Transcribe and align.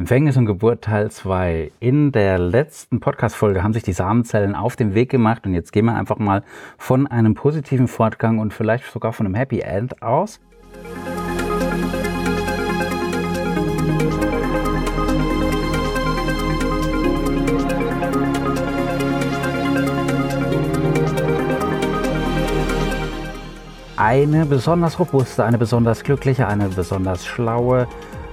Empfängnis 0.00 0.38
und 0.38 0.46
Geburt 0.46 0.84
Teil 0.84 1.10
2. 1.10 1.72
In 1.78 2.10
der 2.10 2.38
letzten 2.38 3.00
Podcast-Folge 3.00 3.62
haben 3.62 3.74
sich 3.74 3.82
die 3.82 3.92
Samenzellen 3.92 4.54
auf 4.54 4.74
den 4.74 4.94
Weg 4.94 5.10
gemacht 5.10 5.44
und 5.44 5.52
jetzt 5.52 5.74
gehen 5.74 5.84
wir 5.84 5.94
einfach 5.94 6.18
mal 6.18 6.42
von 6.78 7.06
einem 7.06 7.34
positiven 7.34 7.86
Fortgang 7.86 8.38
und 8.38 8.54
vielleicht 8.54 8.90
sogar 8.90 9.12
von 9.12 9.26
einem 9.26 9.34
Happy 9.34 9.60
End 9.60 10.00
aus. 10.00 10.40
Eine 23.98 24.46
besonders 24.46 24.98
robuste, 24.98 25.44
eine 25.44 25.58
besonders 25.58 26.02
glückliche, 26.04 26.48
eine 26.48 26.70
besonders 26.70 27.26
schlaue, 27.26 27.86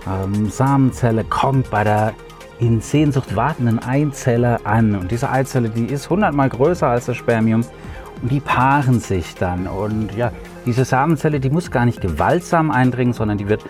ähm, 0.07 0.49
Samenzelle 0.49 1.23
kommt 1.23 1.69
bei 1.69 1.83
der 1.83 2.13
in 2.59 2.81
Sehnsucht 2.81 3.35
wartenden 3.35 3.79
Eizelle 3.79 4.65
an. 4.65 4.95
Und 4.95 5.11
diese 5.11 5.29
Eizelle, 5.29 5.69
die 5.69 5.85
ist 5.85 6.09
hundertmal 6.09 6.49
größer 6.49 6.87
als 6.87 7.05
das 7.05 7.17
Spermium. 7.17 7.61
Und 8.21 8.31
die 8.31 8.39
paaren 8.39 8.99
sich 8.99 9.35
dann. 9.35 9.67
Und 9.67 10.15
ja, 10.15 10.31
diese 10.65 10.85
Samenzelle, 10.85 11.39
die 11.39 11.51
muss 11.51 11.69
gar 11.69 11.85
nicht 11.85 12.01
gewaltsam 12.01 12.71
eindringen, 12.71 13.13
sondern 13.13 13.37
die 13.37 13.47
wird 13.47 13.63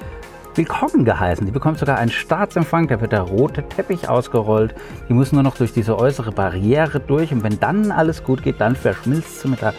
willkommen 0.56 1.04
geheißen. 1.04 1.46
Die 1.46 1.52
bekommt 1.52 1.80
sogar 1.80 1.98
einen 1.98 2.12
Staatsempfang, 2.12 2.88
da 2.88 3.02
wird 3.02 3.12
der 3.12 3.22
rote 3.22 3.68
Teppich 3.68 4.08
ausgerollt. 4.10 4.74
Die 5.10 5.14
muss 5.14 5.32
nur 5.32 5.44
noch 5.44 5.56
durch 5.56 5.74
diese 5.74 6.00
äußere 6.00 6.32
Barriere 6.32 7.02
durch. 7.02 7.32
Und 7.34 7.44
wenn 7.44 7.60
dann 7.60 7.92
alles 7.92 8.24
gut 8.24 8.42
geht, 8.42 8.62
dann 8.62 8.76
verschmilzt 8.76 9.42
sie 9.42 9.50
mit 9.50 9.62
der 9.62 9.74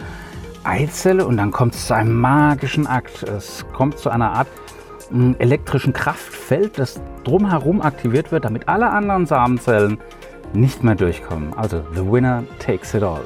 Eizelle 0.65 1.27
und 1.27 1.39
dann 1.39 1.51
kommt 1.51 1.75
es 1.75 1.87
zu 1.87 1.95
einem 1.95 2.21
magischen 2.21 2.87
Akt. 2.87 3.23
Es 3.23 3.65
kommt 3.73 3.99
zu 3.99 4.11
einer 4.11 4.33
Art 4.33 4.49
elektrischen 5.39 5.93
Kraftfeld, 5.93 6.79
das 6.79 7.01
drumherum 7.25 7.81
aktiviert 7.81 8.31
wird, 8.33 8.45
damit 8.45 8.69
alle 8.69 8.91
anderen 8.91 9.27
Samenzellen 9.27 9.99
nicht 10.53 10.83
mehr 10.83 10.95
durchkommen. 10.95 11.55
Also, 11.55 11.83
the 11.95 12.05
winner 12.05 12.45
takes 12.59 12.95
it 12.95 13.03
all. 13.03 13.23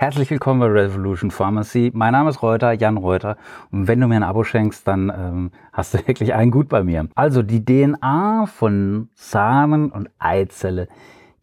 Herzlich 0.00 0.30
willkommen 0.30 0.60
bei 0.60 0.66
Revolution 0.66 1.32
Pharmacy. 1.32 1.90
Mein 1.92 2.12
Name 2.12 2.30
ist 2.30 2.40
Reuter, 2.40 2.72
Jan 2.72 2.98
Reuter. 2.98 3.36
Und 3.72 3.88
wenn 3.88 4.00
du 4.00 4.06
mir 4.06 4.14
ein 4.14 4.22
Abo 4.22 4.44
schenkst, 4.44 4.86
dann 4.86 5.12
ähm, 5.14 5.50
hast 5.72 5.92
du 5.92 5.98
wirklich 6.06 6.34
einen 6.34 6.52
gut 6.52 6.68
bei 6.68 6.84
mir. 6.84 7.08
Also 7.16 7.42
die 7.42 7.64
DNA 7.64 8.46
von 8.46 9.08
Samen 9.14 9.90
und 9.90 10.08
Eizelle 10.20 10.86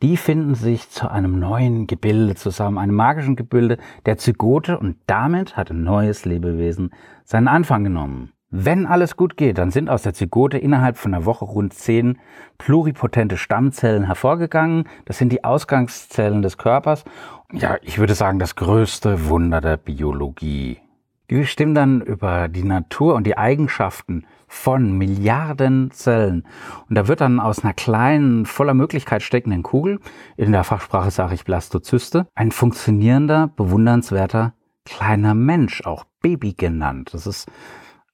die 0.01 0.17
finden 0.17 0.55
sich 0.55 0.89
zu 0.89 1.09
einem 1.09 1.39
neuen 1.39 1.88
Gebilde 1.88 2.35
zusammen, 2.35 2.77
einem 2.77 2.95
magischen 2.95 3.35
Gebilde 3.35 3.77
der 4.05 4.17
Zygote 4.17 4.77
und 4.77 4.97
damit 5.07 5.57
hat 5.57 5.71
ein 5.71 5.83
neues 5.83 6.25
Lebewesen 6.25 6.91
seinen 7.23 7.47
Anfang 7.47 7.83
genommen. 7.83 8.31
Wenn 8.52 8.85
alles 8.85 9.17
gut 9.17 9.35
geht, 9.37 9.57
dann 9.57 9.71
sind 9.71 9.89
aus 9.89 10.03
der 10.03 10.13
Zygote 10.13 10.57
innerhalb 10.57 10.97
von 10.97 11.13
einer 11.13 11.25
Woche 11.25 11.45
rund 11.45 11.73
zehn 11.73 12.19
pluripotente 12.57 13.35
Stammzellen 13.35 14.05
hervorgegangen. 14.05 14.87
Das 15.05 15.17
sind 15.17 15.31
die 15.31 15.43
Ausgangszellen 15.43 16.41
des 16.41 16.57
Körpers. 16.57 17.03
Ja, 17.52 17.77
ich 17.81 17.97
würde 17.97 18.15
sagen, 18.15 18.39
das 18.39 18.55
größte 18.55 19.27
Wunder 19.27 19.59
der 19.59 19.77
Biologie. 19.77 20.80
Die 21.30 21.35
bestimmen 21.35 21.75
dann 21.75 22.02
über 22.02 22.47
die 22.47 22.63
Natur 22.63 23.15
und 23.15 23.25
die 23.25 23.37
Eigenschaften 23.37 24.25
von 24.47 24.97
Milliarden 24.97 25.91
Zellen. 25.91 26.45
Und 26.89 26.95
da 26.95 27.07
wird 27.07 27.21
dann 27.21 27.39
aus 27.39 27.63
einer 27.63 27.73
kleinen, 27.73 28.45
voller 28.45 28.73
Möglichkeit 28.73 29.23
steckenden 29.23 29.63
Kugel, 29.63 29.99
in 30.37 30.52
der 30.52 30.63
Fachsprache 30.63 31.11
sage 31.11 31.35
ich 31.35 31.45
Blastozyste, 31.45 32.27
ein 32.35 32.52
funktionierender, 32.52 33.52
bewundernswerter 33.55 34.53
kleiner 34.85 35.33
Mensch, 35.33 35.85
auch 35.85 36.05
Baby 36.21 36.53
genannt. 36.53 37.09
Das 37.13 37.27
ist 37.27 37.47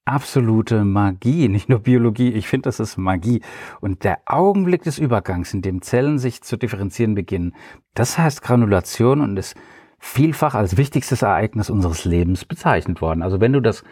absolute 0.04 0.84
Magie, 0.84 1.48
nicht 1.48 1.68
nur 1.68 1.80
Biologie, 1.80 2.32
ich 2.32 2.48
finde, 2.48 2.68
das 2.68 2.80
ist 2.80 2.96
Magie. 2.96 3.42
Und 3.80 4.04
der 4.04 4.20
Augenblick 4.26 4.82
des 4.82 4.98
Übergangs, 4.98 5.54
in 5.54 5.62
dem 5.62 5.82
Zellen 5.82 6.18
sich 6.18 6.42
zu 6.42 6.56
differenzieren 6.56 7.14
beginnen, 7.14 7.54
das 7.94 8.18
heißt 8.18 8.42
Granulation 8.42 9.20
und 9.20 9.36
ist 9.38 9.54
vielfach 9.98 10.54
als 10.54 10.76
wichtigstes 10.76 11.22
Ereignis 11.22 11.70
unseres 11.70 12.04
Lebens 12.04 12.44
bezeichnet 12.44 13.00
worden. 13.00 13.22
Also 13.22 13.40
wenn 13.40 13.52
du 13.52 13.60
das 13.60 13.84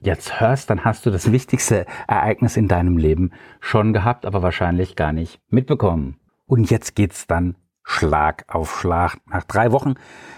jetzt 0.00 0.40
hörst, 0.40 0.70
dann 0.70 0.84
hast 0.84 1.06
du 1.06 1.10
das 1.10 1.32
wichtigste 1.32 1.86
Ereignis 2.06 2.56
in 2.56 2.68
deinem 2.68 2.96
Leben 2.96 3.30
schon 3.60 3.92
gehabt, 3.92 4.26
aber 4.26 4.42
wahrscheinlich 4.42 4.96
gar 4.96 5.12
nicht 5.12 5.40
mitbekommen. 5.48 6.16
Und 6.46 6.70
jetzt 6.70 6.94
geht's 6.94 7.26
dann 7.26 7.56
Schlag 7.82 8.44
auf 8.48 8.78
Schlag. 8.78 9.18
Nach 9.26 9.44
drei 9.44 9.72
Wochen 9.72 9.94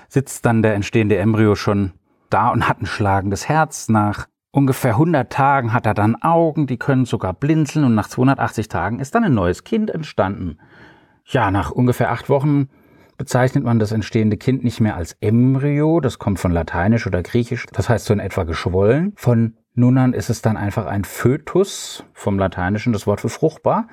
sitzt 0.08 0.46
dann 0.46 0.62
der 0.62 0.74
entstehende 0.74 1.18
Embryo 1.18 1.54
schon 1.54 1.92
da 2.30 2.48
und 2.48 2.68
hat 2.68 2.80
ein 2.80 2.86
schlagendes 2.86 3.48
Herz. 3.48 3.88
Nach 3.88 4.26
ungefähr 4.52 4.92
100 4.92 5.32
Tagen 5.32 5.72
hat 5.72 5.86
er 5.86 5.94
dann 5.94 6.16
Augen, 6.22 6.66
die 6.66 6.78
können 6.78 7.04
sogar 7.04 7.32
blinzeln 7.32 7.84
und 7.84 7.94
nach 7.94 8.08
280 8.08 8.68
Tagen 8.68 9.00
ist 9.00 9.14
dann 9.14 9.24
ein 9.24 9.34
neues 9.34 9.64
Kind 9.64 9.90
entstanden. 9.90 10.58
Ja, 11.24 11.50
nach 11.50 11.70
ungefähr 11.70 12.10
acht 12.10 12.28
Wochen 12.28 12.68
bezeichnet 13.20 13.64
man 13.64 13.78
das 13.78 13.92
entstehende 13.92 14.38
Kind 14.38 14.64
nicht 14.64 14.80
mehr 14.80 14.96
als 14.96 15.14
Embryo, 15.20 16.00
das 16.00 16.18
kommt 16.18 16.38
von 16.38 16.52
Lateinisch 16.52 17.06
oder 17.06 17.22
Griechisch, 17.22 17.66
das 17.70 17.90
heißt 17.90 18.06
so 18.06 18.14
in 18.14 18.18
etwa 18.18 18.44
geschwollen. 18.44 19.12
Von 19.14 19.58
nun 19.74 19.98
an 19.98 20.14
ist 20.14 20.30
es 20.30 20.40
dann 20.40 20.56
einfach 20.56 20.86
ein 20.86 21.04
Fötus, 21.04 22.02
vom 22.14 22.38
Lateinischen 22.38 22.94
das 22.94 23.06
Wort 23.06 23.20
für 23.20 23.28
fruchtbar. 23.28 23.88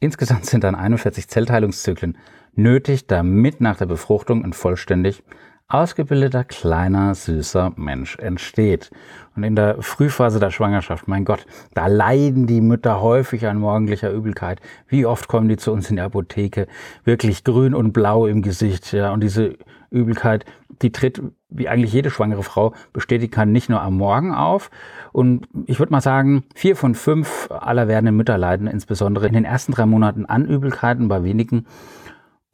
Insgesamt 0.00 0.46
sind 0.46 0.64
dann 0.64 0.74
41 0.74 1.28
Zellteilungszyklen 1.28 2.18
nötig, 2.54 3.06
damit 3.06 3.60
nach 3.60 3.76
der 3.76 3.86
Befruchtung 3.86 4.44
ein 4.44 4.52
vollständig 4.52 5.22
ausgebildeter, 5.68 6.44
kleiner, 6.44 7.14
süßer 7.14 7.72
Mensch 7.76 8.16
entsteht. 8.18 8.90
Und 9.34 9.42
in 9.44 9.56
der 9.56 9.82
Frühphase 9.82 10.38
der 10.38 10.50
Schwangerschaft, 10.50 11.08
mein 11.08 11.24
Gott, 11.24 11.46
da 11.74 11.86
leiden 11.86 12.46
die 12.46 12.60
Mütter 12.60 13.00
häufig 13.00 13.46
an 13.46 13.58
morgendlicher 13.58 14.10
Übelkeit. 14.10 14.60
Wie 14.86 15.06
oft 15.06 15.26
kommen 15.26 15.48
die 15.48 15.56
zu 15.56 15.72
uns 15.72 15.90
in 15.90 15.96
die 15.96 16.02
Apotheke, 16.02 16.66
wirklich 17.04 17.44
grün 17.44 17.74
und 17.74 17.92
blau 17.92 18.26
im 18.26 18.42
Gesicht, 18.42 18.92
ja, 18.92 19.12
und 19.12 19.22
diese 19.22 19.56
Übelkeit, 19.90 20.44
die 20.82 20.92
tritt, 20.92 21.22
wie 21.48 21.68
eigentlich 21.68 21.92
jede 21.92 22.10
schwangere 22.10 22.42
Frau 22.42 22.74
bestätigen 22.92 23.32
kann, 23.32 23.52
nicht 23.52 23.70
nur 23.70 23.80
am 23.80 23.96
Morgen 23.96 24.34
auf. 24.34 24.70
Und 25.12 25.48
ich 25.66 25.78
würde 25.78 25.92
mal 25.92 26.00
sagen, 26.00 26.44
vier 26.54 26.76
von 26.76 26.94
fünf 26.94 27.48
aller 27.50 27.88
werdenden 27.88 28.16
Mütter 28.16 28.36
leiden 28.36 28.66
insbesondere 28.66 29.26
in 29.26 29.32
den 29.32 29.44
ersten 29.44 29.72
drei 29.72 29.86
Monaten 29.86 30.26
an 30.26 30.46
Übelkeiten, 30.46 31.08
bei 31.08 31.22
wenigen 31.24 31.66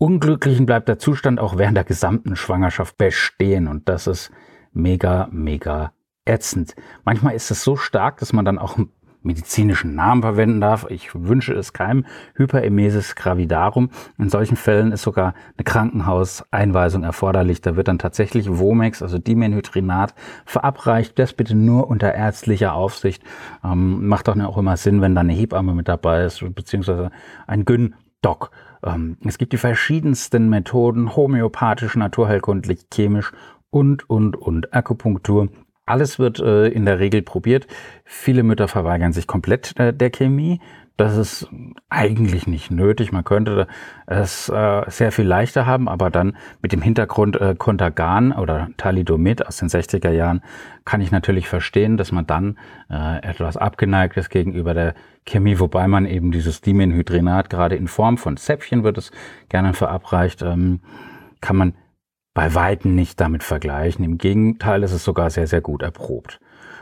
Unglücklichen 0.03 0.65
bleibt 0.65 0.89
der 0.89 0.99
Zustand 0.99 1.39
auch 1.39 1.59
während 1.59 1.77
der 1.77 1.85
gesamten 1.85 2.35
Schwangerschaft 2.35 2.97
bestehen 2.97 3.69
und 3.69 3.87
das 3.87 4.07
ist 4.07 4.31
mega, 4.73 5.29
mega 5.31 5.93
ätzend. 6.25 6.75
Manchmal 7.05 7.35
ist 7.35 7.51
es 7.51 7.63
so 7.63 7.77
stark, 7.77 8.17
dass 8.17 8.33
man 8.33 8.47
dann 8.47 8.59
auch 8.59 8.79
einen 8.79 8.89
medizinischen 9.21 9.95
Namen 9.95 10.23
verwenden 10.23 10.63
darf. 10.63 10.87
Ich 10.89 11.11
wünsche 11.15 11.53
es 11.53 11.75
keinem. 11.75 12.07
Hyperemesis 12.33 13.15
gravidarum. 13.15 13.91
In 14.17 14.31
solchen 14.31 14.57
Fällen 14.57 14.93
ist 14.93 15.03
sogar 15.03 15.35
eine 15.59 15.65
Krankenhauseinweisung 15.65 17.03
erforderlich. 17.03 17.61
Da 17.61 17.77
wird 17.77 17.89
dann 17.89 17.99
tatsächlich 17.99 18.49
Womex, 18.49 19.03
also 19.03 19.19
Dimenhydrinat, 19.19 20.15
verabreicht. 20.47 21.19
Das 21.19 21.35
bitte 21.35 21.55
nur 21.55 21.89
unter 21.89 22.15
ärztlicher 22.15 22.73
Aufsicht. 22.73 23.23
Ähm, 23.63 24.07
macht 24.07 24.29
doch 24.29 24.41
auch 24.41 24.57
immer 24.57 24.79
Sinn, 24.79 25.03
wenn 25.03 25.15
da 25.15 25.21
eine 25.21 25.35
Hebamme 25.35 25.75
mit 25.75 25.89
dabei 25.89 26.25
ist, 26.25 26.43
beziehungsweise 26.55 27.11
ein 27.47 27.67
Gyn-Doc. 27.67 28.51
Ähm, 28.85 29.17
es 29.25 29.39
gibt 29.39 29.53
die 29.53 29.59
verschiedensten 29.59 30.49
Methoden, 30.49 31.17
homöopathisch, 31.17 31.97
naturheilkundlich, 31.97 32.87
chemisch 32.93 33.33
und, 33.71 34.09
und, 34.09 34.37
und 34.37 34.73
Akupunktur. 34.75 35.49
Alles 35.87 36.19
wird 36.19 36.39
äh, 36.39 36.69
in 36.69 36.85
der 36.85 36.99
Regel 37.01 37.23
probiert. 37.23 37.67
Viele 38.05 38.43
Mütter 38.43 38.69
verweigern 38.69 39.13
sich 39.13 39.27
komplett 39.27 39.79
äh, 39.79 39.93
der 39.93 40.11
Chemie. 40.11 40.61
Das 41.01 41.17
ist 41.17 41.49
eigentlich 41.89 42.47
nicht 42.47 42.71
nötig. 42.71 43.11
Man 43.11 43.25
könnte 43.25 43.69
es 44.05 44.51
äh, 44.51 44.83
sehr 44.89 45.13
viel 45.13 45.25
leichter 45.25 45.65
haben, 45.65 45.89
aber 45.89 46.11
dann 46.11 46.37
mit 46.61 46.73
dem 46.73 46.83
Hintergrund 46.83 47.41
äh, 47.41 47.55
Contagan 47.57 48.33
oder 48.33 48.69
Thalidomid 48.77 49.47
aus 49.47 49.57
den 49.57 49.71
60er 49.71 50.11
Jahren 50.11 50.43
kann 50.85 51.01
ich 51.01 51.11
natürlich 51.11 51.49
verstehen, 51.49 51.97
dass 51.97 52.13
man 52.13 52.27
dann 52.27 52.59
äh, 52.91 53.23
etwas 53.23 53.57
abgeneigt 53.57 54.19
ist 54.19 54.29
gegenüber 54.29 54.75
der 54.75 54.93
Chemie, 55.25 55.59
wobei 55.59 55.89
man 55.89 56.05
eben 56.05 56.33
dieses 56.33 56.61
Dimenhydrinat 56.61 57.49
gerade 57.49 57.77
in 57.77 57.89
Form 57.89 58.19
von 58.19 58.37
Zäpfchen 58.37 58.85
wird 58.85 58.99
es 58.99 59.11
gerne 59.49 59.73
verabreicht, 59.73 60.43
ähm, 60.43 60.81
kann 61.41 61.57
man 61.57 61.73
bei 62.35 62.55
Weitem 62.55 62.95
nicht 62.95 63.19
damit 63.23 63.43
vergleichen. 63.43 64.05
Im 64.05 64.19
Gegenteil 64.19 64.83
ist 64.83 64.93
es 64.93 65.03
sogar 65.03 65.31
sehr, 65.31 65.47
sehr 65.47 65.63
gut 65.63 65.81
erprobt. 65.81 66.41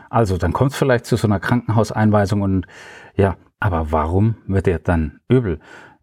Also 0.09 0.37
dann 0.37 0.51
kommt 0.51 0.71
es 0.71 0.77
vielleicht 0.77 1.05
zu 1.05 1.15
so 1.15 1.25
einer 1.25 1.39
Krankenhauseinweisung 1.39 2.41
und 2.41 2.67
ja, 3.15 3.37
aber 3.59 3.91
warum 3.91 4.35
wird 4.47 4.67
er 4.67 4.79
dann 4.79 5.19
übel? 5.27 5.59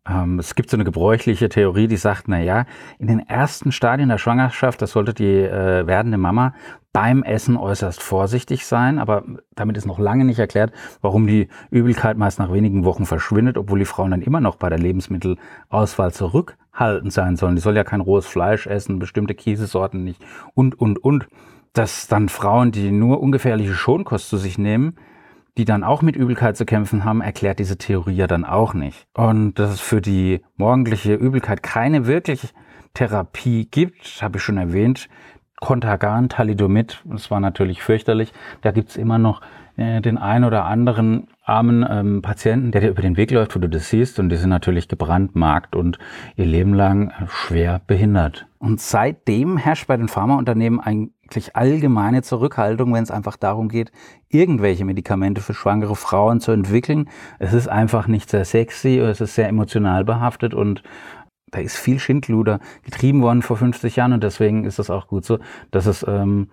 Ähm, 0.08 0.38
es 0.38 0.54
gibt 0.54 0.70
so 0.70 0.76
eine 0.76 0.84
gebräuchliche 0.84 1.48
Theorie, 1.48 1.88
die 1.88 1.96
sagt, 1.96 2.28
na 2.28 2.40
ja, 2.40 2.64
in 2.98 3.08
den 3.08 3.20
ersten 3.20 3.72
Stadien 3.72 4.08
der 4.08 4.18
Schwangerschaft, 4.18 4.80
das 4.82 4.92
sollte 4.92 5.14
die 5.14 5.40
äh, 5.40 5.86
werdende 5.86 6.18
Mama 6.18 6.54
beim 6.92 7.22
Essen 7.22 7.58
äußerst 7.58 8.02
vorsichtig 8.02 8.64
sein, 8.64 8.98
aber 8.98 9.24
damit 9.54 9.76
ist 9.76 9.84
noch 9.84 9.98
lange 9.98 10.24
nicht 10.24 10.38
erklärt, 10.38 10.72
warum 11.02 11.26
die 11.26 11.48
Übelkeit 11.70 12.16
meist 12.16 12.38
nach 12.38 12.50
wenigen 12.50 12.84
Wochen 12.84 13.04
verschwindet, 13.04 13.58
obwohl 13.58 13.80
die 13.80 13.84
Frauen 13.84 14.12
dann 14.12 14.22
immer 14.22 14.40
noch 14.40 14.56
bei 14.56 14.70
der 14.70 14.78
Lebensmittelauswahl 14.78 16.12
zurück 16.12 16.56
halten 16.72 17.10
sein 17.10 17.36
sollen. 17.36 17.54
Die 17.54 17.60
soll 17.60 17.76
ja 17.76 17.84
kein 17.84 18.00
rohes 18.00 18.26
Fleisch 18.26 18.66
essen, 18.66 18.98
bestimmte 18.98 19.34
Käsesorten 19.34 20.04
nicht 20.04 20.24
und, 20.54 20.80
und, 20.80 21.02
und. 21.02 21.28
Dass 21.74 22.06
dann 22.06 22.30
Frauen, 22.30 22.72
die 22.72 22.90
nur 22.90 23.20
ungefährliche 23.20 23.74
Schonkost 23.74 24.30
zu 24.30 24.38
sich 24.38 24.56
nehmen, 24.56 24.96
die 25.56 25.64
dann 25.64 25.84
auch 25.84 26.02
mit 26.02 26.16
Übelkeit 26.16 26.56
zu 26.56 26.66
kämpfen 26.66 27.04
haben, 27.04 27.20
erklärt 27.20 27.58
diese 27.58 27.78
Theorie 27.78 28.14
ja 28.14 28.26
dann 28.26 28.44
auch 28.44 28.74
nicht. 28.74 29.06
Und 29.14 29.54
dass 29.54 29.70
es 29.70 29.80
für 29.80 30.00
die 30.00 30.42
morgendliche 30.56 31.14
Übelkeit 31.14 31.62
keine 31.62 32.06
wirkliche 32.06 32.48
Therapie 32.94 33.66
gibt, 33.70 34.22
habe 34.22 34.38
ich 34.38 34.42
schon 34.42 34.58
erwähnt. 34.58 35.08
Contagan, 35.60 36.28
Thalidomid, 36.28 37.02
das 37.04 37.30
war 37.30 37.40
natürlich 37.40 37.82
fürchterlich. 37.82 38.32
Da 38.60 38.72
gibt's 38.72 38.96
immer 38.96 39.18
noch 39.18 39.40
äh, 39.76 40.00
den 40.00 40.18
einen 40.18 40.44
oder 40.44 40.64
anderen 40.64 41.28
armen 41.44 41.86
ähm, 41.88 42.22
Patienten, 42.22 42.72
der 42.72 42.80
dir 42.80 42.90
über 42.90 43.02
den 43.02 43.16
Weg 43.16 43.30
läuft, 43.30 43.54
wo 43.54 43.60
du 43.60 43.68
das 43.68 43.90
siehst, 43.90 44.18
und 44.18 44.30
die 44.30 44.36
sind 44.36 44.50
natürlich 44.50 44.88
gebrandmarkt 44.88 45.76
und 45.76 45.98
ihr 46.36 46.46
Leben 46.46 46.74
lang 46.74 47.12
schwer 47.28 47.80
behindert. 47.86 48.46
Und 48.58 48.80
seitdem 48.80 49.56
herrscht 49.56 49.86
bei 49.86 49.96
den 49.96 50.08
Pharmaunternehmen 50.08 50.80
eigentlich 50.80 51.54
allgemeine 51.54 52.22
Zurückhaltung, 52.22 52.92
wenn 52.94 53.02
es 53.02 53.10
einfach 53.10 53.36
darum 53.36 53.68
geht, 53.68 53.92
irgendwelche 54.28 54.84
Medikamente 54.84 55.40
für 55.40 55.54
schwangere 55.54 55.94
Frauen 55.94 56.40
zu 56.40 56.52
entwickeln. 56.52 57.08
Es 57.38 57.52
ist 57.52 57.68
einfach 57.68 58.08
nicht 58.08 58.30
sehr 58.30 58.44
sexy, 58.44 58.98
es 58.98 59.20
ist 59.20 59.34
sehr 59.34 59.48
emotional 59.48 60.04
behaftet 60.04 60.54
und 60.54 60.82
da 61.52 61.60
ist 61.60 61.76
viel 61.76 62.00
Schindluder 62.00 62.58
getrieben 62.82 63.22
worden 63.22 63.42
vor 63.42 63.56
50 63.56 63.94
Jahren 63.94 64.12
und 64.12 64.24
deswegen 64.24 64.64
ist 64.64 64.78
es 64.78 64.90
auch 64.90 65.06
gut 65.06 65.24
so, 65.24 65.38
dass 65.70 65.86
es 65.86 66.04
ähm, 66.08 66.48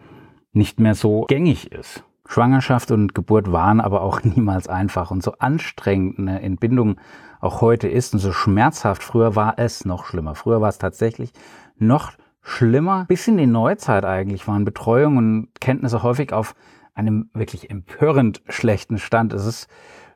nicht 0.51 0.79
mehr 0.79 0.93
so 0.93 1.25
gängig 1.27 1.71
ist. 1.71 2.03
Schwangerschaft 2.27 2.91
und 2.91 3.13
Geburt 3.13 3.51
waren 3.51 3.81
aber 3.81 4.01
auch 4.01 4.21
niemals 4.23 4.67
einfach 4.67 5.11
und 5.11 5.23
so 5.23 5.33
anstrengend 5.39 6.19
eine 6.19 6.41
Entbindung 6.41 6.97
auch 7.41 7.61
heute 7.61 7.87
ist 7.87 8.13
und 8.13 8.19
so 8.19 8.31
schmerzhaft. 8.31 9.03
Früher 9.03 9.35
war 9.35 9.55
es 9.57 9.85
noch 9.85 10.05
schlimmer. 10.05 10.35
Früher 10.35 10.61
war 10.61 10.69
es 10.69 10.77
tatsächlich 10.77 11.33
noch 11.77 12.13
schlimmer. 12.41 13.05
Bis 13.07 13.27
in 13.27 13.37
die 13.37 13.47
Neuzeit 13.47 14.05
eigentlich 14.05 14.47
waren 14.47 14.65
Betreuung 14.65 15.17
und 15.17 15.49
Kenntnisse 15.59 16.03
häufig 16.03 16.31
auf 16.33 16.55
einem 16.95 17.29
wirklich 17.33 17.69
empörend 17.69 18.41
schlechten 18.47 18.97
Stand. 18.97 19.33
Es 19.33 19.45
ist 19.45 19.67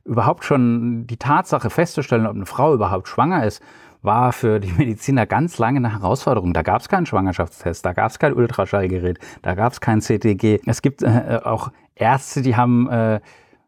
überhaupt 0.06 0.46
schon 0.46 1.06
die 1.08 1.18
Tatsache 1.18 1.70
festzustellen, 1.70 2.28
ob 2.28 2.36
eine 2.36 2.46
Frau 2.46 2.74
überhaupt 2.74 3.08
schwanger 3.08 3.46
ist, 3.46 3.62
war 4.02 4.32
für 4.32 4.60
die 4.60 4.72
Mediziner 4.72 5.26
ganz 5.26 5.58
lange 5.58 5.78
eine 5.78 5.92
Herausforderung. 5.92 6.54
Da 6.54 6.62
gab 6.62 6.82
es 6.82 6.88
keinen 6.88 7.06
Schwangerschaftstest, 7.06 7.86
da 7.86 7.94
gab 7.94 8.12
es 8.12 8.20
kein 8.20 8.34
Ultraschallgerät, 8.34 9.20
da 9.42 9.56
gab 9.56 9.74
es 9.74 9.82
kein 9.82 10.02
CTG. 10.02 10.62
Es 10.66 10.82
gibt 10.82 11.04
äh, 11.04 11.42
auch 11.44 11.72
Ärzte, 12.00 12.42
die 12.42 12.56
haben 12.56 12.90
äh, 12.90 13.20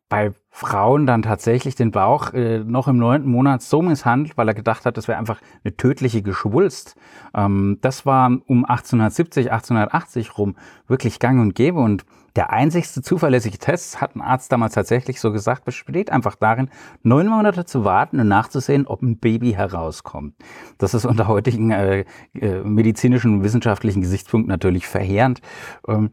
bei 0.10 0.32
Frauen 0.50 1.06
dann 1.06 1.22
tatsächlich 1.22 1.76
den 1.76 1.92
Bauch 1.92 2.34
äh, 2.34 2.60
noch 2.60 2.88
im 2.88 2.98
neunten 2.98 3.30
Monat 3.30 3.62
so 3.62 3.82
misshandelt, 3.82 4.38
weil 4.38 4.48
er 4.48 4.56
gedacht 4.56 4.86
hat, 4.86 4.98
das 4.98 5.08
wäre 5.08 5.20
einfach 5.20 5.40
eine 5.64 5.78
tödliche 5.78 6.22
Geschwulst. 6.22 6.96
Ähm, 7.36 7.78
das 7.82 8.06
war 8.06 8.26
um 8.48 8.66
1870, 8.66 9.52
1880 9.52 10.38
rum 10.38 10.56
wirklich 10.88 11.20
gang 11.20 11.40
und 11.40 11.54
gäbe 11.54 11.80
und 11.80 12.06
der 12.36 12.52
einzigste 12.52 13.02
zuverlässige 13.02 13.58
Test, 13.58 14.02
hat 14.02 14.16
ein 14.16 14.22
Arzt 14.22 14.52
damals 14.52 14.74
tatsächlich 14.74 15.20
so 15.20 15.32
gesagt, 15.32 15.66
besteht 15.66 16.12
einfach 16.12 16.36
darin, 16.36 16.70
neun 17.04 17.28
Monate 17.28 17.66
zu 17.66 17.84
warten 17.86 18.20
und 18.20 18.28
nachzusehen, 18.28 18.88
ob 18.88 19.02
ein 19.02 19.18
Baby 19.18 19.52
herauskommt. 19.52 20.36
Das 20.78 20.94
ist 20.94 21.06
unter 21.06 21.28
heutigen 21.28 21.72
äh, 21.72 22.06
äh, 22.34 22.64
medizinischen 22.64 23.36
und 23.36 23.44
wissenschaftlichen 23.44 24.02
Gesichtspunkten 24.02 24.50
natürlich 24.50 24.88
verheerend. 24.88 25.42
Ähm, 25.88 26.12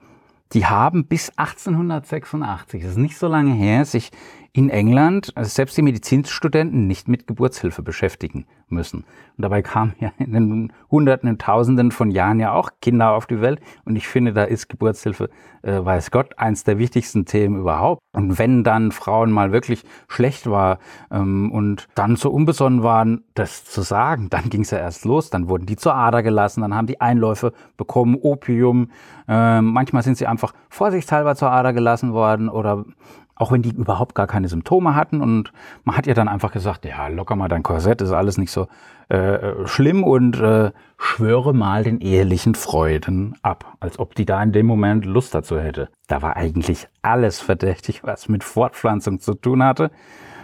die 0.52 0.66
haben 0.66 1.06
bis 1.06 1.30
1886, 1.36 2.82
das 2.82 2.92
ist 2.92 2.98
nicht 2.98 3.18
so 3.18 3.26
lange 3.28 3.52
her, 3.52 3.84
sich 3.84 4.10
in 4.56 4.70
England 4.70 5.32
also 5.34 5.50
selbst 5.50 5.76
die 5.76 5.82
Medizinstudenten 5.82 6.86
nicht 6.86 7.08
mit 7.08 7.26
Geburtshilfe 7.26 7.82
beschäftigen 7.82 8.46
müssen. 8.68 9.00
Und 9.36 9.42
dabei 9.42 9.60
kamen 9.60 9.94
ja 10.00 10.12
in 10.18 10.32
den 10.32 10.72
Hunderten 10.90 11.28
und 11.28 11.42
Tausenden 11.42 11.90
von 11.90 12.10
Jahren 12.10 12.40
ja 12.40 12.52
auch 12.52 12.70
Kinder 12.80 13.12
auf 13.12 13.26
die 13.26 13.42
Welt. 13.42 13.60
Und 13.84 13.96
ich 13.96 14.08
finde, 14.08 14.32
da 14.32 14.44
ist 14.44 14.68
Geburtshilfe, 14.68 15.28
äh, 15.62 15.84
weiß 15.84 16.10
Gott, 16.10 16.38
eins 16.38 16.64
der 16.64 16.78
wichtigsten 16.78 17.26
Themen 17.26 17.60
überhaupt. 17.60 18.00
Und 18.14 18.38
wenn 18.38 18.64
dann 18.64 18.92
Frauen 18.92 19.30
mal 19.30 19.52
wirklich 19.52 19.84
schlecht 20.08 20.48
war 20.48 20.78
ähm, 21.10 21.52
und 21.52 21.86
dann 21.94 22.16
so 22.16 22.30
unbesonnen 22.30 22.82
waren, 22.82 23.24
das 23.34 23.66
zu 23.66 23.82
sagen, 23.82 24.30
dann 24.30 24.48
ging 24.48 24.62
es 24.62 24.70
ja 24.70 24.78
erst 24.78 25.04
los. 25.04 25.28
Dann 25.28 25.50
wurden 25.50 25.66
die 25.66 25.76
zur 25.76 25.94
Ader 25.94 26.22
gelassen, 26.22 26.62
dann 26.62 26.74
haben 26.74 26.86
die 26.86 27.00
Einläufe 27.02 27.52
bekommen, 27.76 28.16
Opium. 28.18 28.90
Äh, 29.28 29.60
manchmal 29.60 30.02
sind 30.02 30.16
sie 30.16 30.26
einfach 30.26 30.54
vorsichtshalber 30.70 31.36
zur 31.36 31.50
Ader 31.50 31.74
gelassen 31.74 32.14
worden 32.14 32.48
oder 32.48 32.86
auch 33.36 33.52
wenn 33.52 33.62
die 33.62 33.70
überhaupt 33.70 34.14
gar 34.14 34.26
keine 34.26 34.48
Symptome 34.48 34.94
hatten. 34.94 35.20
Und 35.20 35.52
man 35.84 35.96
hat 35.96 36.06
ihr 36.06 36.14
dann 36.14 36.28
einfach 36.28 36.52
gesagt, 36.52 36.84
ja, 36.84 37.08
locker 37.08 37.36
mal 37.36 37.48
dein 37.48 37.62
Korsett, 37.62 38.00
ist 38.00 38.12
alles 38.12 38.38
nicht 38.38 38.50
so 38.50 38.66
äh, 39.08 39.66
schlimm 39.66 40.02
und 40.02 40.40
äh, 40.40 40.72
schwöre 40.98 41.54
mal 41.54 41.84
den 41.84 42.00
ehelichen 42.00 42.54
Freuden 42.54 43.36
ab, 43.42 43.76
als 43.78 43.98
ob 43.98 44.14
die 44.14 44.24
da 44.24 44.42
in 44.42 44.52
dem 44.52 44.66
Moment 44.66 45.04
Lust 45.04 45.34
dazu 45.34 45.60
hätte. 45.60 45.90
Da 46.08 46.22
war 46.22 46.36
eigentlich 46.36 46.88
alles 47.02 47.40
verdächtig, 47.40 48.02
was 48.02 48.28
mit 48.28 48.42
Fortpflanzung 48.42 49.20
zu 49.20 49.34
tun 49.34 49.62
hatte. 49.62 49.90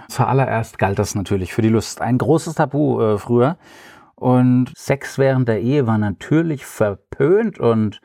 Zuallererst 0.08 0.78
galt 0.78 0.98
das 0.98 1.14
natürlich 1.14 1.54
für 1.54 1.62
die 1.62 1.70
Lust. 1.70 2.02
Ein 2.02 2.18
großes 2.18 2.54
Tabu 2.54 3.00
äh, 3.00 3.18
früher. 3.18 3.56
Und 4.14 4.70
Sex 4.76 5.18
während 5.18 5.48
der 5.48 5.62
Ehe 5.62 5.86
war 5.86 5.98
natürlich 5.98 6.66
verpönt 6.66 7.58
und 7.58 8.00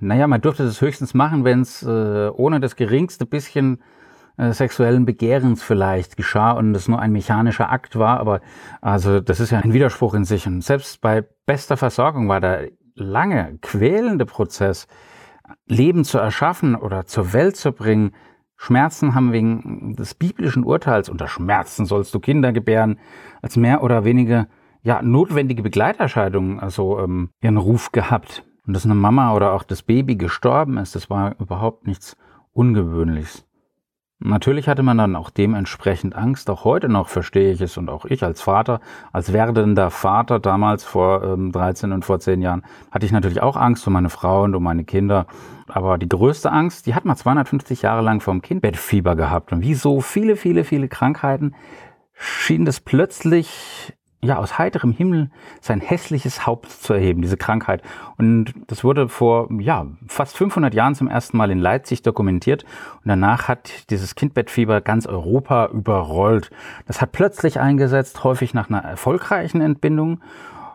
naja, 0.00 0.26
man 0.26 0.40
durfte 0.40 0.64
das 0.64 0.80
höchstens 0.80 1.14
machen, 1.14 1.44
wenn 1.44 1.60
es 1.60 1.82
äh, 1.82 2.28
ohne 2.28 2.60
das 2.60 2.76
geringste 2.76 3.24
bisschen 3.24 3.82
äh, 4.36 4.52
sexuellen 4.52 5.04
Begehrens 5.04 5.62
vielleicht 5.62 6.16
geschah 6.16 6.52
und 6.52 6.74
es 6.74 6.88
nur 6.88 6.98
ein 6.98 7.12
mechanischer 7.12 7.70
Akt 7.70 7.98
war, 7.98 8.20
aber 8.20 8.40
also 8.80 9.20
das 9.20 9.40
ist 9.40 9.50
ja 9.50 9.60
ein 9.60 9.72
Widerspruch 9.72 10.14
in 10.14 10.24
sich. 10.24 10.46
Und 10.46 10.62
selbst 10.62 11.00
bei 11.00 11.24
bester 11.46 11.76
Versorgung 11.76 12.28
war 12.28 12.40
der 12.40 12.70
lange, 12.94 13.58
quälende 13.60 14.26
Prozess, 14.26 14.86
Leben 15.66 16.04
zu 16.04 16.18
erschaffen 16.18 16.74
oder 16.74 17.06
zur 17.06 17.32
Welt 17.32 17.56
zu 17.56 17.72
bringen, 17.72 18.12
Schmerzen 18.56 19.14
haben 19.14 19.32
wegen 19.32 19.94
des 19.96 20.14
biblischen 20.14 20.64
Urteils, 20.64 21.08
unter 21.08 21.28
Schmerzen 21.28 21.86
sollst 21.86 22.14
du 22.14 22.20
Kinder 22.20 22.52
gebären, 22.52 22.98
als 23.42 23.56
mehr 23.56 23.82
oder 23.82 24.04
weniger 24.04 24.48
ja, 24.82 25.02
notwendige 25.02 25.62
Begleiterscheidungen, 25.62 26.60
also 26.60 26.98
ähm, 27.00 27.30
ihren 27.42 27.56
Ruf 27.56 27.92
gehabt. 27.92 28.44
Und 28.66 28.74
dass 28.74 28.84
eine 28.84 28.94
Mama 28.94 29.34
oder 29.34 29.52
auch 29.52 29.64
das 29.64 29.82
Baby 29.82 30.16
gestorben 30.16 30.78
ist, 30.78 30.94
das 30.94 31.10
war 31.10 31.38
überhaupt 31.38 31.86
nichts 31.86 32.16
Ungewöhnliches. 32.52 33.43
Natürlich 34.26 34.68
hatte 34.68 34.82
man 34.82 34.96
dann 34.96 35.16
auch 35.16 35.28
dementsprechend 35.28 36.16
Angst. 36.16 36.48
Auch 36.48 36.64
heute 36.64 36.88
noch 36.88 37.08
verstehe 37.08 37.52
ich 37.52 37.60
es 37.60 37.76
und 37.76 37.90
auch 37.90 38.06
ich 38.06 38.24
als 38.24 38.40
Vater, 38.40 38.80
als 39.12 39.34
werdender 39.34 39.90
Vater 39.90 40.40
damals 40.40 40.82
vor 40.82 41.22
ähm, 41.22 41.52
13 41.52 41.92
und 41.92 42.06
vor 42.06 42.20
10 42.20 42.40
Jahren, 42.40 42.62
hatte 42.90 43.04
ich 43.04 43.12
natürlich 43.12 43.42
auch 43.42 43.54
Angst 43.54 43.86
um 43.86 43.92
meine 43.92 44.08
Frau 44.08 44.44
und 44.44 44.54
um 44.54 44.62
meine 44.62 44.84
Kinder. 44.84 45.26
Aber 45.68 45.98
die 45.98 46.08
größte 46.08 46.50
Angst, 46.50 46.86
die 46.86 46.94
hat 46.94 47.04
man 47.04 47.16
250 47.16 47.82
Jahre 47.82 48.00
lang 48.00 48.22
vom 48.22 48.40
Kindbettfieber 48.40 49.14
gehabt. 49.14 49.52
Und 49.52 49.60
wie 49.60 49.74
so 49.74 50.00
viele, 50.00 50.36
viele, 50.36 50.64
viele 50.64 50.88
Krankheiten 50.88 51.54
schien 52.14 52.64
das 52.64 52.80
plötzlich 52.80 53.92
ja, 54.24 54.38
aus 54.38 54.58
heiterem 54.58 54.92
Himmel 54.92 55.30
sein 55.60 55.80
hässliches 55.80 56.46
Haupt 56.46 56.70
zu 56.70 56.94
erheben, 56.94 57.22
diese 57.22 57.36
Krankheit. 57.36 57.82
Und 58.16 58.54
das 58.66 58.84
wurde 58.84 59.08
vor, 59.08 59.48
ja, 59.60 59.86
fast 60.06 60.36
500 60.36 60.74
Jahren 60.74 60.94
zum 60.94 61.08
ersten 61.08 61.36
Mal 61.36 61.50
in 61.50 61.58
Leipzig 61.58 62.02
dokumentiert. 62.02 62.64
Und 62.64 63.08
danach 63.08 63.48
hat 63.48 63.90
dieses 63.90 64.14
Kindbettfieber 64.14 64.80
ganz 64.80 65.06
Europa 65.06 65.66
überrollt. 65.66 66.50
Das 66.86 67.00
hat 67.00 67.12
plötzlich 67.12 67.60
eingesetzt, 67.60 68.24
häufig 68.24 68.54
nach 68.54 68.68
einer 68.68 68.82
erfolgreichen 68.82 69.60
Entbindung. 69.60 70.20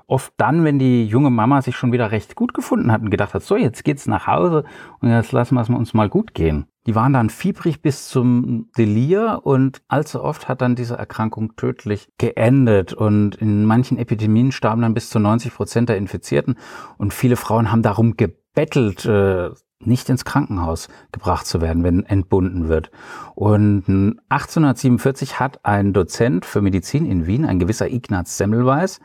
Oft 0.09 0.33
dann, 0.37 0.63
wenn 0.63 0.79
die 0.79 1.05
junge 1.05 1.29
Mama 1.29 1.61
sich 1.61 1.75
schon 1.75 1.91
wieder 1.91 2.11
recht 2.11 2.35
gut 2.35 2.55
gefunden 2.55 2.91
hat 2.91 3.01
und 3.01 3.11
gedacht 3.11 3.35
hat, 3.35 3.43
so, 3.43 3.55
jetzt 3.55 3.83
geht's 3.83 4.07
nach 4.07 4.25
Hause 4.25 4.63
und 5.01 5.09
jetzt 5.09 5.31
lassen 5.31 5.53
wir 5.53 5.61
es 5.61 5.69
uns 5.69 5.93
mal 5.93 6.09
gut 6.09 6.33
gehen. 6.33 6.65
Die 6.87 6.95
waren 6.95 7.13
dann 7.13 7.29
fiebrig 7.29 7.83
bis 7.83 8.09
zum 8.09 8.69
Delir 8.75 9.41
und 9.43 9.83
allzu 9.87 10.23
oft 10.23 10.47
hat 10.47 10.61
dann 10.61 10.75
diese 10.75 10.95
Erkrankung 10.95 11.55
tödlich 11.57 12.09
geendet. 12.17 12.93
Und 12.93 13.35
in 13.35 13.65
manchen 13.65 13.99
Epidemien 13.99 14.51
starben 14.51 14.81
dann 14.81 14.95
bis 14.95 15.11
zu 15.11 15.19
90 15.19 15.53
Prozent 15.53 15.89
der 15.89 15.97
Infizierten. 15.97 16.55
Und 16.97 17.13
viele 17.13 17.35
Frauen 17.35 17.71
haben 17.71 17.83
darum 17.83 18.17
gebettelt, 18.17 19.05
äh, 19.05 19.51
nicht 19.81 20.09
ins 20.09 20.25
Krankenhaus 20.25 20.89
gebracht 21.11 21.45
zu 21.45 21.61
werden, 21.61 21.83
wenn 21.83 22.03
entbunden 22.03 22.67
wird. 22.67 22.89
Und 23.35 23.83
1847 24.29 25.39
hat 25.39 25.63
ein 25.63 25.93
Dozent 25.93 26.45
für 26.45 26.61
Medizin 26.61 27.05
in 27.05 27.27
Wien, 27.27 27.45
ein 27.45 27.59
gewisser 27.59 27.91
Ignaz 27.91 28.37
Semmelweis, 28.37 28.99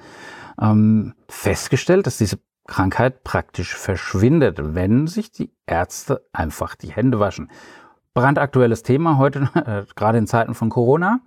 ähm, 0.60 1.14
festgestellt, 1.28 2.06
dass 2.06 2.18
diese 2.18 2.38
Krankheit 2.66 3.24
praktisch 3.24 3.74
verschwindet, 3.74 4.58
wenn 4.60 5.06
sich 5.06 5.30
die 5.30 5.52
Ärzte 5.66 6.24
einfach 6.32 6.74
die 6.74 6.92
Hände 6.92 7.20
waschen. 7.20 7.50
Brandaktuelles 8.14 8.82
Thema 8.82 9.18
heute, 9.18 9.50
äh, 9.54 9.84
gerade 9.94 10.18
in 10.18 10.26
Zeiten 10.26 10.54
von 10.54 10.70
Corona. 10.70 11.20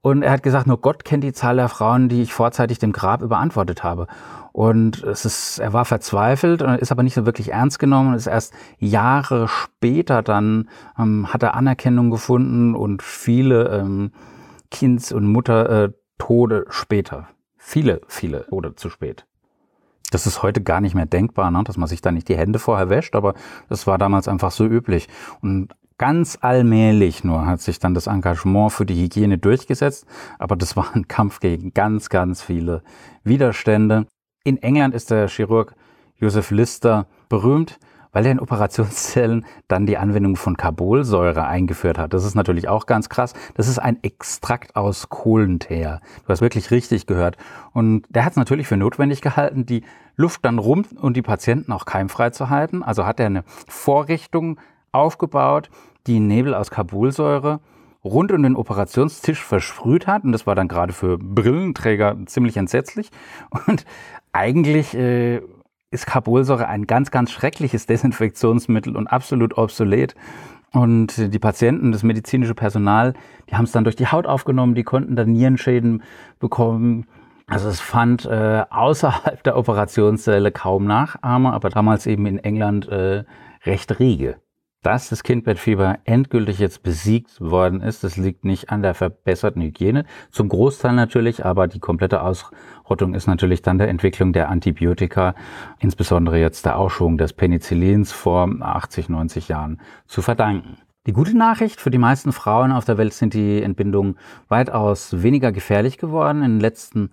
Und 0.00 0.22
er 0.22 0.32
hat 0.32 0.42
gesagt, 0.42 0.66
nur 0.66 0.82
Gott 0.82 1.04
kennt 1.04 1.24
die 1.24 1.32
Zahl 1.32 1.56
der 1.56 1.70
Frauen, 1.70 2.10
die 2.10 2.20
ich 2.20 2.34
vorzeitig 2.34 2.78
dem 2.78 2.92
Grab 2.92 3.22
überantwortet 3.22 3.82
habe. 3.82 4.06
Und 4.52 5.02
es 5.02 5.24
ist, 5.24 5.58
er 5.58 5.72
war 5.72 5.86
verzweifelt 5.86 6.60
und 6.60 6.78
ist 6.78 6.92
aber 6.92 7.02
nicht 7.02 7.14
so 7.14 7.24
wirklich 7.24 7.52
ernst 7.52 7.78
genommen 7.78 8.10
und 8.10 8.14
ist 8.14 8.26
erst 8.26 8.52
Jahre 8.78 9.48
später 9.48 10.22
dann, 10.22 10.68
ähm, 10.98 11.32
hat 11.32 11.42
er 11.42 11.54
Anerkennung 11.54 12.10
gefunden 12.10 12.74
und 12.74 13.02
viele 13.02 13.68
ähm, 13.70 14.12
Kinds- 14.70 15.10
und 15.10 15.26
Muttertode 15.26 16.66
äh, 16.68 16.70
später. 16.70 17.28
Viele, 17.66 18.02
viele 18.08 18.44
Tode 18.48 18.76
zu 18.76 18.90
spät. 18.90 19.24
Das 20.10 20.26
ist 20.26 20.42
heute 20.42 20.62
gar 20.62 20.82
nicht 20.82 20.94
mehr 20.94 21.06
denkbar, 21.06 21.50
ne? 21.50 21.64
dass 21.64 21.78
man 21.78 21.88
sich 21.88 22.02
da 22.02 22.12
nicht 22.12 22.28
die 22.28 22.36
Hände 22.36 22.58
vorher 22.58 22.90
wäscht, 22.90 23.16
aber 23.16 23.32
das 23.70 23.86
war 23.86 23.96
damals 23.96 24.28
einfach 24.28 24.50
so 24.50 24.66
üblich. 24.66 25.08
Und 25.40 25.68
ganz 25.96 26.36
allmählich 26.42 27.24
nur 27.24 27.46
hat 27.46 27.62
sich 27.62 27.78
dann 27.78 27.94
das 27.94 28.06
Engagement 28.06 28.70
für 28.70 28.84
die 28.84 29.02
Hygiene 29.02 29.38
durchgesetzt, 29.38 30.06
aber 30.38 30.56
das 30.56 30.76
war 30.76 30.94
ein 30.94 31.08
Kampf 31.08 31.40
gegen 31.40 31.72
ganz, 31.72 32.10
ganz 32.10 32.42
viele 32.42 32.82
Widerstände. 33.24 34.06
In 34.44 34.58
England 34.58 34.94
ist 34.94 35.10
der 35.10 35.26
Chirurg 35.28 35.74
Joseph 36.16 36.50
Lister 36.50 37.06
berühmt 37.30 37.78
weil 38.14 38.24
er 38.24 38.32
in 38.32 38.40
Operationszellen 38.40 39.44
dann 39.68 39.84
die 39.84 39.98
Anwendung 39.98 40.36
von 40.36 40.56
Carbolsäure 40.56 41.44
eingeführt 41.44 41.98
hat. 41.98 42.14
Das 42.14 42.24
ist 42.24 42.34
natürlich 42.34 42.68
auch 42.68 42.86
ganz 42.86 43.10
krass. 43.10 43.34
Das 43.54 43.68
ist 43.68 43.78
ein 43.78 44.02
Extrakt 44.02 44.76
aus 44.76 45.10
Kohlenteer. 45.10 46.00
Du 46.22 46.28
hast 46.28 46.40
wirklich 46.40 46.70
richtig 46.70 47.06
gehört. 47.06 47.36
Und 47.72 48.06
der 48.08 48.24
hat 48.24 48.32
es 48.32 48.36
natürlich 48.36 48.68
für 48.68 48.78
notwendig 48.78 49.20
gehalten, 49.20 49.66
die 49.66 49.82
Luft 50.16 50.44
dann 50.44 50.58
rum 50.58 50.86
und 51.00 51.16
die 51.16 51.22
Patienten 51.22 51.72
auch 51.72 51.84
keimfrei 51.84 52.30
zu 52.30 52.48
halten. 52.48 52.82
Also 52.82 53.04
hat 53.04 53.20
er 53.20 53.26
eine 53.26 53.44
Vorrichtung 53.68 54.58
aufgebaut, 54.92 55.68
die 56.06 56.20
Nebel 56.20 56.54
aus 56.54 56.70
Carbolsäure 56.70 57.60
rund 58.04 58.30
um 58.30 58.42
den 58.42 58.54
Operationstisch 58.54 59.42
versprüht 59.42 60.06
hat. 60.06 60.22
Und 60.22 60.32
das 60.32 60.46
war 60.46 60.54
dann 60.54 60.68
gerade 60.68 60.92
für 60.92 61.18
Brillenträger 61.18 62.16
ziemlich 62.26 62.56
entsetzlich. 62.56 63.10
Und 63.66 63.84
eigentlich 64.32 64.94
äh, 64.94 65.40
ist 65.94 66.06
Carbolsäure 66.06 66.68
ein 66.68 66.86
ganz, 66.86 67.10
ganz 67.10 67.30
schreckliches 67.30 67.86
Desinfektionsmittel 67.86 68.96
und 68.96 69.06
absolut 69.06 69.56
obsolet. 69.56 70.14
Und 70.72 71.32
die 71.32 71.38
Patienten, 71.38 71.92
das 71.92 72.02
medizinische 72.02 72.54
Personal, 72.54 73.14
die 73.48 73.54
haben 73.54 73.64
es 73.64 73.72
dann 73.72 73.84
durch 73.84 73.96
die 73.96 74.08
Haut 74.08 74.26
aufgenommen, 74.26 74.74
die 74.74 74.82
konnten 74.82 75.14
dann 75.14 75.32
Nierenschäden 75.32 76.02
bekommen. 76.40 77.06
Also 77.46 77.68
es 77.68 77.80
fand 77.80 78.26
äh, 78.26 78.64
außerhalb 78.68 79.42
der 79.44 79.56
Operationssäle 79.56 80.50
kaum 80.50 80.84
Nachahmer, 80.86 81.52
aber 81.54 81.70
damals 81.70 82.06
eben 82.06 82.26
in 82.26 82.38
England 82.38 82.88
äh, 82.88 83.24
recht 83.64 84.00
rege. 84.00 84.36
Dass 84.84 85.08
das 85.08 85.22
Kindbettfieber 85.22 86.00
endgültig 86.04 86.58
jetzt 86.58 86.82
besiegt 86.82 87.40
worden 87.40 87.80
ist, 87.80 88.04
das 88.04 88.18
liegt 88.18 88.44
nicht 88.44 88.68
an 88.68 88.82
der 88.82 88.92
verbesserten 88.92 89.62
Hygiene, 89.62 90.04
zum 90.30 90.50
Großteil 90.50 90.92
natürlich, 90.92 91.42
aber 91.42 91.68
die 91.68 91.80
komplette 91.80 92.20
Ausrottung 92.20 93.14
ist 93.14 93.26
natürlich 93.26 93.62
dann 93.62 93.78
der 93.78 93.88
Entwicklung 93.88 94.34
der 94.34 94.50
Antibiotika, 94.50 95.34
insbesondere 95.78 96.38
jetzt 96.38 96.66
der 96.66 96.76
Ausschwung 96.76 97.16
des 97.16 97.32
Penicillins 97.32 98.12
vor 98.12 98.46
80, 98.60 99.08
90 99.08 99.48
Jahren 99.48 99.80
zu 100.06 100.20
verdanken. 100.20 100.76
Die 101.06 101.14
gute 101.14 101.34
Nachricht 101.34 101.80
für 101.80 101.90
die 101.90 101.96
meisten 101.96 102.32
Frauen 102.32 102.70
auf 102.70 102.84
der 102.84 102.98
Welt 102.98 103.14
sind 103.14 103.32
die 103.32 103.62
Entbindungen 103.62 104.18
weitaus 104.48 105.22
weniger 105.22 105.50
gefährlich 105.50 105.96
geworden. 105.96 106.42
In 106.42 106.56
den 106.56 106.60
letzten 106.60 107.10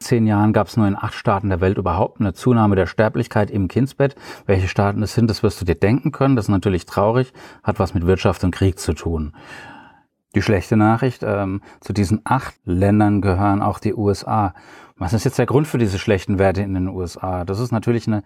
zehn 0.00 0.26
Jahren 0.26 0.52
gab 0.52 0.66
es 0.66 0.76
nur 0.76 0.88
in 0.88 0.96
acht 0.96 1.14
Staaten 1.14 1.50
der 1.50 1.60
Welt 1.60 1.78
überhaupt 1.78 2.20
eine 2.20 2.32
Zunahme 2.32 2.74
der 2.74 2.86
Sterblichkeit 2.86 3.50
im 3.50 3.68
Kindsbett. 3.68 4.16
Welche 4.46 4.66
Staaten 4.66 5.00
das 5.00 5.14
sind, 5.14 5.28
das 5.28 5.42
wirst 5.42 5.60
du 5.60 5.64
dir 5.64 5.74
denken 5.74 6.10
können. 6.10 6.36
Das 6.36 6.46
ist 6.46 6.50
natürlich 6.50 6.86
traurig, 6.86 7.32
hat 7.62 7.78
was 7.78 7.94
mit 7.94 8.06
Wirtschaft 8.06 8.42
und 8.42 8.50
Krieg 8.50 8.78
zu 8.78 8.94
tun. 8.94 9.34
Die 10.34 10.42
schlechte 10.42 10.76
Nachricht, 10.76 11.22
ähm, 11.24 11.60
zu 11.80 11.92
diesen 11.92 12.20
acht 12.24 12.54
Ländern 12.64 13.20
gehören 13.20 13.62
auch 13.62 13.78
die 13.78 13.94
USA. 13.94 14.54
Was 14.96 15.12
ist 15.12 15.24
jetzt 15.24 15.38
der 15.38 15.46
Grund 15.46 15.66
für 15.66 15.78
diese 15.78 15.98
schlechten 15.98 16.38
Werte 16.38 16.62
in 16.62 16.74
den 16.74 16.88
USA? 16.88 17.44
Das 17.44 17.58
ist 17.58 17.72
natürlich 17.72 18.06
eine 18.06 18.22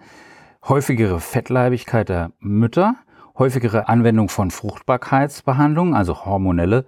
häufigere 0.69 1.19
Fettleibigkeit 1.19 2.09
der 2.09 2.33
Mütter, 2.39 2.97
häufigere 3.39 3.89
Anwendung 3.89 4.29
von 4.29 4.51
Fruchtbarkeitsbehandlungen, 4.51 5.95
also 5.95 6.25
hormonelle 6.25 6.85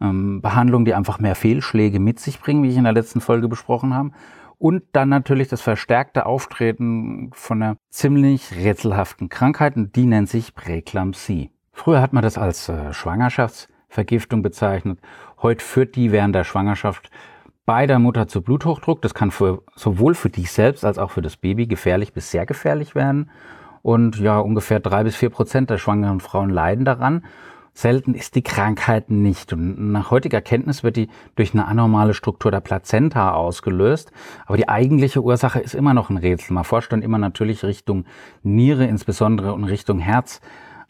ähm, 0.00 0.40
Behandlungen, 0.40 0.84
die 0.84 0.94
einfach 0.94 1.18
mehr 1.18 1.34
Fehlschläge 1.34 2.00
mit 2.00 2.20
sich 2.20 2.40
bringen, 2.40 2.62
wie 2.62 2.70
ich 2.70 2.76
in 2.76 2.84
der 2.84 2.92
letzten 2.92 3.20
Folge 3.20 3.48
besprochen 3.48 3.94
habe. 3.94 4.10
Und 4.58 4.82
dann 4.92 5.10
natürlich 5.10 5.48
das 5.48 5.60
verstärkte 5.60 6.24
Auftreten 6.24 7.30
von 7.34 7.62
einer 7.62 7.76
ziemlich 7.90 8.52
rätselhaften 8.56 9.28
Krankheit, 9.28 9.76
und 9.76 9.94
die 9.96 10.06
nennt 10.06 10.28
sich 10.28 10.54
Präklampsie. 10.54 11.50
Früher 11.72 12.00
hat 12.00 12.14
man 12.14 12.22
das 12.22 12.38
als 12.38 12.68
äh, 12.70 12.94
Schwangerschaftsvergiftung 12.94 14.42
bezeichnet. 14.42 14.98
Heute 15.42 15.62
führt 15.62 15.94
die 15.94 16.10
während 16.10 16.34
der 16.34 16.44
Schwangerschaft 16.44 17.10
bei 17.66 17.86
der 17.86 17.98
Mutter 17.98 18.28
zu 18.28 18.40
Bluthochdruck. 18.40 19.02
Das 19.02 19.12
kann 19.12 19.30
für, 19.30 19.62
sowohl 19.74 20.14
für 20.14 20.30
dich 20.30 20.50
selbst 20.50 20.84
als 20.84 20.98
auch 20.98 21.10
für 21.10 21.20
das 21.20 21.36
Baby 21.36 21.66
gefährlich 21.66 22.14
bis 22.14 22.30
sehr 22.30 22.46
gefährlich 22.46 22.94
werden. 22.94 23.30
Und 23.82 24.18
ja, 24.18 24.38
ungefähr 24.38 24.80
drei 24.80 25.04
bis 25.04 25.16
vier 25.16 25.30
Prozent 25.30 25.68
der 25.68 25.78
schwangeren 25.78 26.20
Frauen 26.20 26.50
leiden 26.50 26.84
daran. 26.84 27.24
Selten 27.76 28.14
ist 28.14 28.36
die 28.36 28.42
Krankheit 28.42 29.10
nicht. 29.10 29.52
Und 29.52 29.92
nach 29.92 30.10
heutiger 30.10 30.40
Kenntnis 30.40 30.82
wird 30.82 30.96
die 30.96 31.08
durch 31.34 31.52
eine 31.52 31.66
anormale 31.66 32.14
Struktur 32.14 32.50
der 32.50 32.60
Plazenta 32.60 33.34
ausgelöst. 33.34 34.12
Aber 34.46 34.56
die 34.56 34.66
eigentliche 34.66 35.22
Ursache 35.22 35.60
ist 35.60 35.74
immer 35.74 35.92
noch 35.92 36.08
ein 36.08 36.16
Rätsel. 36.16 36.54
Man 36.54 36.64
forscht 36.64 36.90
dann 36.90 37.02
immer 37.02 37.18
natürlich 37.18 37.64
Richtung 37.64 38.06
Niere, 38.42 38.86
insbesondere 38.86 39.52
und 39.52 39.64
Richtung 39.64 39.98
Herz. 39.98 40.40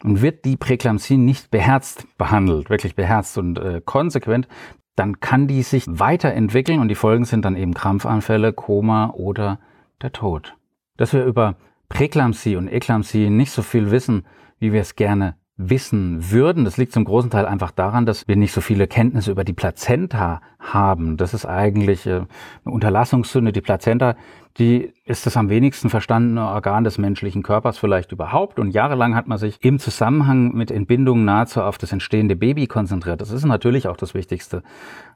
Und 0.01 0.21
wird 0.21 0.45
die 0.45 0.55
Präklampsie 0.55 1.17
nicht 1.17 1.51
beherzt 1.51 2.07
behandelt, 2.17 2.69
wirklich 2.69 2.95
beherzt 2.95 3.37
und 3.37 3.59
äh, 3.59 3.81
konsequent, 3.83 4.47
dann 4.95 5.19
kann 5.19 5.47
die 5.47 5.63
sich 5.63 5.83
weiterentwickeln 5.87 6.79
und 6.79 6.87
die 6.87 6.95
Folgen 6.95 7.25
sind 7.25 7.43
dann 7.43 7.57
eben 7.57 7.73
Krampfanfälle, 7.73 8.53
Koma 8.53 9.09
oder 9.09 9.59
der 10.01 10.13
Tod. 10.13 10.55
Dass 10.95 11.11
wir 11.11 11.25
über 11.25 11.57
Präklampsie 11.89 12.55
und 12.55 12.69
Eklampsie 12.69 13.29
nicht 13.29 13.51
so 13.51 13.61
viel 13.61 13.91
wissen, 13.91 14.25
wie 14.59 14.71
wir 14.71 14.81
es 14.81 14.95
gerne 14.95 15.35
wissen 15.57 16.31
würden. 16.31 16.65
Das 16.65 16.77
liegt 16.77 16.93
zum 16.93 17.03
großen 17.03 17.31
Teil 17.31 17.47
einfach 17.47 17.71
daran, 17.71 18.05
dass 18.05 18.27
wir 18.27 18.35
nicht 18.35 18.53
so 18.53 18.61
viele 18.61 18.87
Kenntnisse 18.87 19.31
über 19.31 19.43
die 19.43 19.53
Plazenta 19.53 20.41
haben. 20.59 21.17
Das 21.17 21.33
ist 21.33 21.45
eigentlich 21.45 22.05
äh, 22.05 22.11
eine 22.11 22.27
Unterlassungssünde. 22.65 23.51
Die 23.51 23.61
Plazenta, 23.61 24.15
die 24.59 24.93
ist 25.05 25.25
das 25.25 25.35
am 25.35 25.49
wenigsten 25.49 25.89
verstandene 25.89 26.45
Organ 26.45 26.83
des 26.83 26.99
menschlichen 26.99 27.41
Körpers 27.41 27.79
vielleicht 27.79 28.11
überhaupt. 28.11 28.59
Und 28.59 28.69
jahrelang 28.71 29.15
hat 29.15 29.27
man 29.27 29.39
sich 29.39 29.57
im 29.63 29.79
Zusammenhang 29.79 30.53
mit 30.53 30.69
Entbindungen 30.69 31.25
nahezu 31.25 31.63
auf 31.63 31.79
das 31.79 31.91
entstehende 31.91 32.35
Baby 32.35 32.67
konzentriert. 32.67 33.19
Das 33.19 33.31
ist 33.31 33.45
natürlich 33.45 33.87
auch 33.87 33.97
das 33.97 34.13
Wichtigste. 34.13 34.61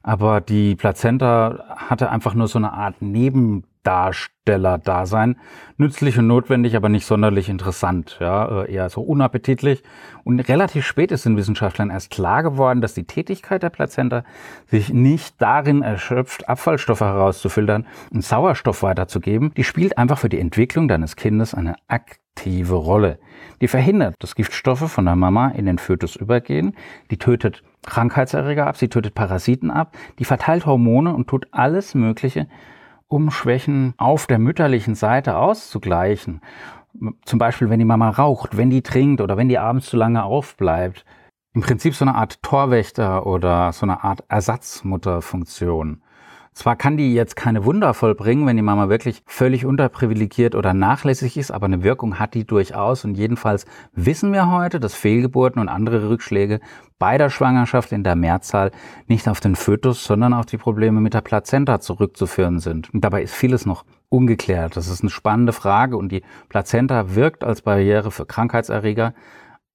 Aber 0.02 0.40
die 0.40 0.74
Plazenta 0.74 1.64
hatte 1.76 2.10
einfach 2.10 2.34
nur 2.34 2.48
so 2.48 2.58
eine 2.58 2.72
Art 2.72 2.96
Neben 3.00 3.62
Darsteller-Dasein. 3.82 5.36
Nützlich 5.76 6.18
und 6.18 6.26
notwendig, 6.26 6.76
aber 6.76 6.88
nicht 6.88 7.06
sonderlich 7.06 7.48
interessant. 7.48 8.16
Ja, 8.20 8.62
äh, 8.62 8.72
eher 8.72 8.88
so 8.88 9.02
unappetitlich. 9.02 9.82
Und 10.24 10.40
relativ 10.40 10.86
spät 10.86 11.10
ist 11.10 11.24
den 11.24 11.36
Wissenschaftlern 11.36 11.90
erst 11.90 12.10
klar 12.10 12.42
geworden, 12.42 12.80
dass 12.80 12.94
die 12.94 13.04
Tätigkeit 13.04 13.62
der 13.62 13.70
Plazenta 13.70 14.24
sich 14.66 14.92
nicht 14.92 15.40
darin 15.40 15.82
erschöpft, 15.82 16.48
Abfallstoffe 16.48 17.00
herauszufiltern 17.00 17.86
und 18.12 18.24
Sauerstoff 18.24 18.82
weiterzugeben. 18.82 19.52
Die 19.56 19.64
spielt 19.64 19.98
einfach 19.98 20.18
für 20.18 20.28
die 20.28 20.40
Entwicklung 20.40 20.88
deines 20.88 21.16
Kindes 21.16 21.54
eine 21.54 21.74
aktive 21.88 22.74
Rolle. 22.74 23.18
Die 23.60 23.68
verhindert, 23.68 24.16
dass 24.20 24.34
Giftstoffe 24.34 24.90
von 24.90 25.04
der 25.04 25.16
Mama 25.16 25.48
in 25.48 25.66
den 25.66 25.78
Fötus 25.78 26.16
übergehen. 26.16 26.76
Die 27.10 27.18
tötet 27.18 27.62
Krankheitserreger 27.84 28.66
ab, 28.66 28.76
sie 28.76 28.88
tötet 28.88 29.14
Parasiten 29.14 29.70
ab, 29.70 29.96
die 30.18 30.24
verteilt 30.24 30.66
Hormone 30.66 31.14
und 31.14 31.28
tut 31.28 31.48
alles 31.50 31.94
Mögliche, 31.94 32.46
um 33.12 33.30
Schwächen 33.30 33.92
auf 33.98 34.26
der 34.26 34.38
mütterlichen 34.38 34.94
Seite 34.94 35.36
auszugleichen. 35.36 36.40
Zum 37.26 37.38
Beispiel, 37.38 37.68
wenn 37.68 37.78
die 37.78 37.84
Mama 37.84 38.08
raucht, 38.08 38.56
wenn 38.56 38.70
die 38.70 38.82
trinkt 38.82 39.20
oder 39.20 39.36
wenn 39.36 39.50
die 39.50 39.58
abends 39.58 39.86
zu 39.86 39.98
lange 39.98 40.24
aufbleibt. 40.24 41.04
Im 41.52 41.60
Prinzip 41.60 41.94
so 41.94 42.06
eine 42.06 42.14
Art 42.14 42.42
Torwächter 42.42 43.26
oder 43.26 43.72
so 43.72 43.84
eine 43.84 44.02
Art 44.02 44.24
Ersatzmutterfunktion. 44.28 46.02
Zwar 46.54 46.76
kann 46.76 46.98
die 46.98 47.14
jetzt 47.14 47.34
keine 47.34 47.64
Wunder 47.64 47.94
vollbringen, 47.94 48.46
wenn 48.46 48.56
die 48.56 48.62
Mama 48.62 48.90
wirklich 48.90 49.22
völlig 49.24 49.64
unterprivilegiert 49.64 50.54
oder 50.54 50.74
nachlässig 50.74 51.38
ist, 51.38 51.50
aber 51.50 51.64
eine 51.64 51.82
Wirkung 51.82 52.18
hat 52.18 52.34
die 52.34 52.44
durchaus. 52.44 53.06
Und 53.06 53.14
jedenfalls 53.14 53.64
wissen 53.94 54.34
wir 54.34 54.50
heute, 54.50 54.78
dass 54.78 54.94
Fehlgeburten 54.94 55.62
und 55.62 55.68
andere 55.68 56.10
Rückschläge 56.10 56.60
bei 56.98 57.16
der 57.16 57.30
Schwangerschaft 57.30 57.90
in 57.92 58.04
der 58.04 58.16
Mehrzahl 58.16 58.70
nicht 59.06 59.28
auf 59.28 59.40
den 59.40 59.56
Fötus, 59.56 60.04
sondern 60.04 60.34
auf 60.34 60.44
die 60.44 60.58
Probleme 60.58 61.00
mit 61.00 61.14
der 61.14 61.22
Plazenta 61.22 61.80
zurückzuführen 61.80 62.58
sind. 62.58 62.92
Und 62.92 63.02
dabei 63.02 63.22
ist 63.22 63.34
vieles 63.34 63.64
noch 63.64 63.84
ungeklärt. 64.10 64.76
Das 64.76 64.88
ist 64.88 65.00
eine 65.00 65.10
spannende 65.10 65.54
Frage 65.54 65.96
und 65.96 66.12
die 66.12 66.22
Plazenta 66.50 67.14
wirkt 67.14 67.44
als 67.44 67.62
Barriere 67.62 68.10
für 68.10 68.26
Krankheitserreger, 68.26 69.14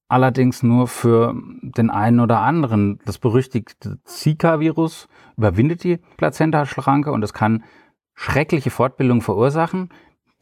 allerdings 0.08 0.62
nur 0.62 0.88
für 0.88 1.34
den 1.62 1.90
einen 1.90 2.20
oder 2.20 2.40
anderen. 2.40 2.98
Das 3.04 3.18
berüchtigte 3.18 3.98
Zika-Virus 4.04 5.08
überwindet 5.36 5.84
die 5.84 5.98
Plazentaschranke 6.16 7.12
und 7.12 7.22
es 7.22 7.32
kann 7.32 7.64
schreckliche 8.14 8.70
Fortbildung 8.70 9.20
verursachen. 9.20 9.90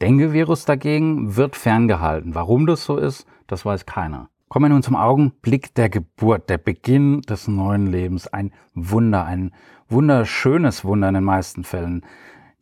Dengue-Virus 0.01 0.65
dagegen 0.65 1.35
wird 1.35 1.55
ferngehalten. 1.55 2.35
Warum 2.35 2.65
das 2.65 2.85
so 2.85 2.97
ist, 2.97 3.27
das 3.47 3.65
weiß 3.65 3.85
keiner. 3.85 4.29
Kommen 4.47 4.65
wir 4.65 4.69
nun 4.69 4.83
zum 4.83 4.95
Augenblick 4.95 5.75
der 5.75 5.89
Geburt, 5.89 6.49
der 6.49 6.57
Beginn 6.57 7.21
des 7.21 7.47
neuen 7.47 7.87
Lebens. 7.87 8.27
Ein 8.27 8.53
Wunder, 8.73 9.25
ein 9.25 9.51
wunderschönes 9.89 10.85
Wunder 10.85 11.09
in 11.09 11.15
den 11.15 11.23
meisten 11.23 11.63
Fällen. 11.63 12.05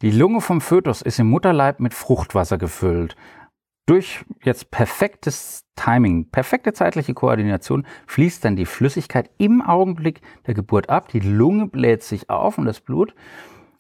Die 0.02 0.12
Lunge 0.12 0.42
vom 0.42 0.62
Fötus 0.62 1.02
ist 1.02 1.20
im 1.20 1.30
Mutterleib 1.30 1.80
mit 1.80 1.94
Fruchtwasser 1.94 2.58
gefüllt. 2.58 3.16
Durch 3.86 4.26
jetzt 4.44 4.72
perfektes 4.72 5.64
Timing, 5.76 6.30
perfekte 6.32 6.74
zeitliche 6.74 7.14
Koordination 7.14 7.86
fließt 8.08 8.44
dann 8.44 8.56
die 8.56 8.66
Flüssigkeit 8.66 9.30
im 9.38 9.62
Augenblick 9.62 10.22
der 10.48 10.56
Geburt 10.56 10.90
ab. 10.90 11.10
Die 11.10 11.20
Lunge 11.20 11.68
bläht 11.68 12.02
sich 12.02 12.30
auf 12.30 12.58
und 12.58 12.66
das 12.66 12.80
Blut 12.80 13.14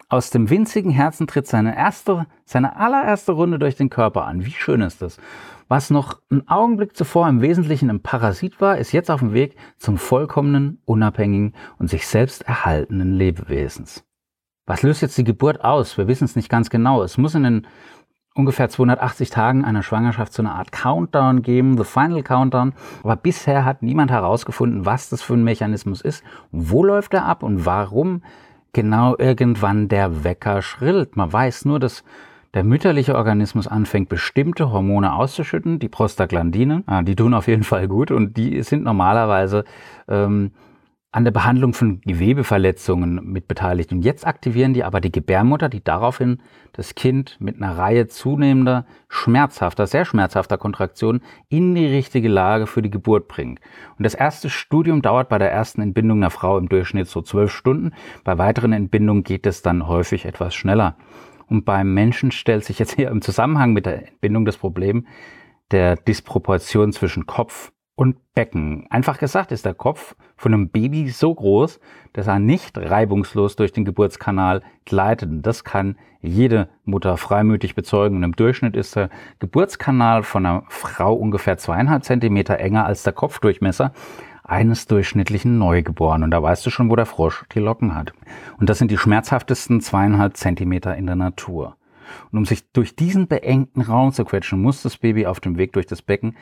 aus 0.08 0.30
dem 0.30 0.50
winzigen 0.50 0.92
Herzen 0.92 1.26
tritt 1.26 1.48
seine 1.48 1.76
erste, 1.76 2.28
seine 2.46 2.76
allererste 2.76 3.32
Runde 3.32 3.58
durch 3.58 3.76
den 3.76 3.90
Körper 3.90 4.26
an. 4.26 4.46
Wie 4.46 4.52
schön 4.52 4.82
ist 4.82 5.02
das? 5.02 5.18
Was 5.68 5.90
noch 5.90 6.22
einen 6.30 6.48
Augenblick 6.48 6.96
zuvor 6.96 7.28
im 7.28 7.42
Wesentlichen 7.42 7.90
ein 7.90 8.02
Parasit 8.02 8.62
war, 8.62 8.78
ist 8.78 8.92
jetzt 8.92 9.10
auf 9.10 9.22
dem 9.22 9.34
Weg 9.34 9.56
zum 9.78 9.98
vollkommenen, 9.98 10.80
unabhängigen 10.86 11.56
und 11.80 11.90
sich 11.90 12.08
selbst 12.08 12.44
erhaltenen 12.44 13.14
Lebewesens. 13.14 14.04
Was 14.68 14.84
löst 14.84 15.02
jetzt 15.02 15.18
die 15.18 15.24
Geburt 15.24 15.64
aus? 15.64 15.98
Wir 15.98 16.08
wissen 16.08 16.26
es 16.26 16.36
nicht 16.36 16.50
ganz 16.50 16.70
genau. 16.70 17.02
Es 17.02 17.18
muss 17.18 17.36
in 17.36 17.44
den 17.44 17.68
ungefähr 18.36 18.70
280 18.70 19.30
Tagen 19.30 19.66
einer 19.66 19.82
Schwangerschaft 19.82 20.34
so 20.34 20.44
eine 20.44 20.52
Art 20.52 20.72
Countdown 20.72 21.42
geben, 21.42 21.78
the 21.78 21.86
final 21.86 22.22
Countdown. 22.22 22.74
Aber 23.02 23.16
bisher 23.16 23.66
hat 23.66 23.82
niemand 23.82 24.12
herausgefunden, 24.12 24.86
was 24.86 25.10
das 25.10 25.22
für 25.22 25.34
ein 25.34 25.44
Mechanismus 25.44 26.02
ist, 26.02 26.24
wo 26.52 26.84
läuft 26.84 27.14
er 27.14 27.26
ab 27.26 27.42
und 27.42 27.66
warum 27.66 28.22
genau 28.74 29.16
irgendwann 29.18 29.88
der 29.88 30.26
Wecker 30.26 30.62
schrillt. 30.62 31.16
Man 31.16 31.32
weiß 31.32 31.64
nur, 31.66 31.80
dass 31.80 32.04
der 32.54 32.66
mütterliche 32.66 33.16
Organismus 33.16 33.68
anfängt, 33.68 34.10
bestimmte 34.10 34.72
Hormone 34.72 35.14
auszuschütten, 35.14 35.80
die 35.80 35.90
Prostaglandine, 35.90 36.84
ah, 36.86 37.04
die 37.04 37.16
tun 37.16 37.34
auf 37.34 37.48
jeden 37.48 37.64
Fall 37.64 37.88
gut 37.88 38.12
und 38.12 38.38
die 38.38 38.62
sind 38.64 38.84
normalerweise 38.84 39.64
ähm, 40.08 40.52
an 41.16 41.24
der 41.24 41.32
Behandlung 41.32 41.74
von 41.74 42.02
Gewebeverletzungen 42.02 43.24
mit 43.24 43.48
beteiligt. 43.48 43.94
Und 43.94 44.04
jetzt 44.04 44.28
aktivieren 44.28 44.74
die 44.74 44.84
aber 44.84 45.00
die 45.00 45.14
Gebärmutter, 45.14 45.70
die 45.70 45.82
daraufhin 45.82 46.42
das 46.74 46.94
Kind 46.94 47.38
mit 47.40 47.56
einer 47.56 47.78
Reihe 47.78 48.08
zunehmender, 48.08 48.86
schmerzhafter, 49.08 49.88
sehr 49.88 50.04
schmerzhafter 50.04 50.58
Kontraktionen 50.58 51.22
in 51.48 51.74
die 51.74 51.86
richtige 51.86 52.28
Lage 52.28 52.68
für 52.68 52.82
die 52.82 52.90
Geburt 52.90 53.30
bringt. 53.30 53.62
Und 53.98 54.04
das 54.04 54.14
erste 54.14 54.50
Studium 54.50 55.02
dauert 55.02 55.30
bei 55.30 55.38
der 55.38 55.50
ersten 55.50 55.82
Entbindung 55.82 56.18
einer 56.18 56.32
Frau 56.32 56.58
im 56.58 56.68
Durchschnitt 56.68 57.08
so 57.08 57.22
zwölf 57.22 57.54
Stunden. 57.54 57.94
Bei 58.26 58.38
weiteren 58.38 58.74
Entbindungen 58.74 59.24
geht 59.24 59.48
es 59.48 59.62
dann 59.62 59.88
häufig 59.88 60.26
etwas 60.26 60.54
schneller. 60.54 60.98
Und 61.48 61.64
beim 61.64 61.94
Menschen 61.94 62.32
stellt 62.32 62.66
sich 62.66 62.78
jetzt 62.78 62.94
hier 62.94 63.10
im 63.10 63.22
Zusammenhang 63.22 63.72
mit 63.72 63.86
der 63.86 64.06
Entbindung 64.06 64.44
das 64.44 64.58
Problem 64.58 65.08
der 65.72 65.96
Disproportion 65.96 66.92
zwischen 66.92 67.26
Kopf 67.26 67.72
und 67.96 68.18
Becken. 68.34 68.86
Einfach 68.90 69.18
gesagt 69.18 69.52
ist 69.52 69.66
der 69.66 69.74
Kopf 69.74 70.16
von 70.36 70.54
einem 70.54 70.70
Baby 70.70 71.10
so 71.10 71.34
groß, 71.34 71.80
dass 72.14 72.28
er 72.28 72.40
nicht 72.40 72.78
reibungslos 72.78 73.56
durch 73.56 73.72
den 73.72 73.86
Geburtskanal 73.86 74.62
gleitet. 74.84 75.30
Und 75.30 75.42
das 75.44 75.64
kann 75.64 75.98
jede 76.22 76.68
Mutter 76.84 77.16
freimütig 77.16 77.74
bezeugen. 77.74 78.18
Und 78.18 78.24
im 78.24 78.36
Durchschnitt 78.36 78.76
ist 78.76 78.98
der 78.98 79.10
Geburtskanal 79.40 80.24
von 80.24 80.46
einer 80.46 80.64
Frau 80.68 81.14
ungefähr 81.14 81.58
zweieinhalb 81.58 82.04
Zentimeter 82.04 82.60
enger 82.60 82.86
als 82.86 83.04
der 83.04 83.14
Kopfdurchmesser 83.14 83.94
eines 84.44 84.86
durchschnittlichen 84.88 85.58
Neugeborenen. 85.58 86.26
Und 86.26 86.32
da 86.32 86.44
weißt 86.44 86.66
du 86.66 86.70
schon, 86.70 86.90
wo 86.90 86.96
der 86.98 87.06
Frosch 87.06 87.46
die 87.54 87.60
Locken 87.60 87.96
hat. 87.96 88.14
Und 88.60 88.70
das 88.70 88.78
sind 88.78 88.92
die 88.92 88.98
schmerzhaftesten 88.98 89.80
zweieinhalb 89.80 90.36
Zentimeter 90.36 90.96
in 90.98 91.06
der 91.06 91.16
Natur. 91.16 91.78
Und 92.32 92.40
um 92.40 92.46
sich 92.46 92.72
durch 92.72 92.96
diesen 92.96 93.28
beengten 93.28 93.82
Raum 93.82 94.12
zu 94.12 94.26
quetschen, 94.26 94.62
muss 94.62 94.84
das 94.84 94.98
Baby 94.98 95.26
auf 95.26 95.40
dem 95.40 95.58
Weg 95.58 95.74
durch 95.74 95.88
das 95.88 96.02
Becken 96.02 96.36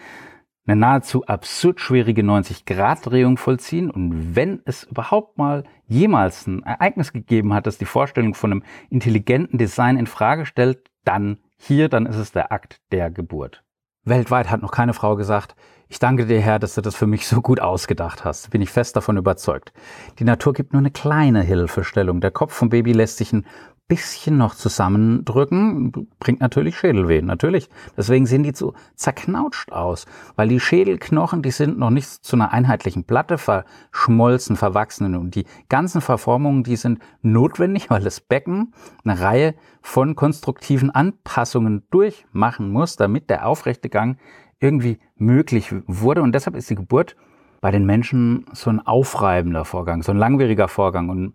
eine 0.66 0.76
nahezu 0.80 1.26
absurd 1.26 1.82
schwierige 1.82 2.22
90-Grad-Drehung 2.22 3.38
vollziehen. 3.38 3.90
Und 3.90 4.36
wenn 4.36 4.62
es 4.66 4.84
überhaupt 4.84 5.38
mal 5.38 5.64
jemals 5.88 6.48
ein 6.48 6.64
Ereignis 6.64 7.12
gegeben 7.12 7.54
hat, 7.54 7.68
das 7.68 7.78
die 7.78 7.86
Vorstellung 7.86 8.34
von 8.34 8.52
einem 8.52 8.64
intelligenten 8.90 9.58
Design 9.58 9.98
in 9.98 10.08
Frage 10.08 10.46
stellt, 10.46 10.90
dann 11.04 11.38
hier, 11.58 11.90
dann 11.90 12.06
ist 12.06 12.18
es 12.18 12.32
der 12.32 12.52
Akt 12.52 12.80
der 12.92 13.12
Geburt. 13.12 13.64
Weltweit 14.06 14.50
hat 14.50 14.62
noch 14.62 14.72
keine 14.72 14.94
Frau 14.94 15.16
gesagt, 15.16 15.56
ich 15.88 16.00
danke 16.00 16.26
dir, 16.26 16.42
Herr, 16.42 16.60
dass 16.60 16.76
du 16.76 16.82
das 16.82 16.96
für 16.96 17.08
mich 17.08 17.28
so 17.28 17.42
gut 17.42 17.60
ausgedacht 17.60 18.26
hast. 18.26 18.50
Bin 18.50 18.62
ich 18.62 18.72
fest 18.72 18.96
davon 18.96 19.16
überzeugt. 19.16 19.74
Die 20.18 20.24
Natur 20.24 20.54
gibt 20.54 20.74
nur 20.74 20.80
eine 20.80 20.92
kleine 20.92 21.44
Hilfestellung. 21.44 22.20
Der 22.20 22.32
Kopf 22.32 22.54
vom 22.54 22.70
Baby 22.70 22.94
lässt 22.94 23.18
sich 23.18 23.32
ein 23.32 23.46
bisschen 23.88 24.38
noch 24.38 24.56
zusammendrücken, 24.56 26.08
bringt 26.20 26.40
natürlich 26.40 26.78
Schädelwehen, 26.78 27.26
natürlich. 27.26 27.70
Deswegen 27.98 28.26
sehen 28.26 28.44
die 28.44 28.54
so 28.54 28.74
zerknautscht 28.96 29.72
aus, 29.72 30.06
weil 30.36 30.48
die 30.48 30.60
Schädelknochen, 30.60 31.42
die 31.42 31.52
sind 31.52 31.78
noch 31.78 31.90
nicht 31.90 32.08
zu 32.08 32.36
einer 32.36 32.54
einheitlichen 32.54 33.04
Platte 33.04 33.38
verschmolzen, 33.38 34.56
verwachsen. 34.56 35.16
Und 35.16 35.36
die 35.36 35.46
ganzen 35.70 36.02
Verformungen, 36.02 36.64
die 36.64 36.78
sind 36.78 37.00
notwendig, 37.22 37.90
weil 37.90 38.02
das 38.04 38.22
Becken 38.22 38.74
eine 39.04 39.20
Reihe 39.20 39.56
von 39.82 40.16
konstruktiven 40.16 40.90
Anpassungen 40.90 41.84
durchmachen 41.92 42.72
muss, 42.72 42.96
damit 42.96 43.30
der 43.30 43.48
aufrechte 43.48 43.90
Gang 43.90 44.18
irgendwie 44.60 44.98
möglich 45.18 45.74
wurde. 45.88 46.22
Und 46.22 46.34
deshalb 46.34 46.56
ist 46.56 46.70
die 46.70 46.76
Geburt 46.76 47.18
bei 47.60 47.72
den 47.72 47.86
Menschen 47.86 48.46
so 48.54 48.70
ein 48.70 48.80
aufreibender 48.80 49.66
Vorgang, 49.66 50.04
so 50.04 50.12
ein 50.12 50.18
langwieriger 50.18 50.68
Vorgang. 50.68 51.10
Und 51.10 51.34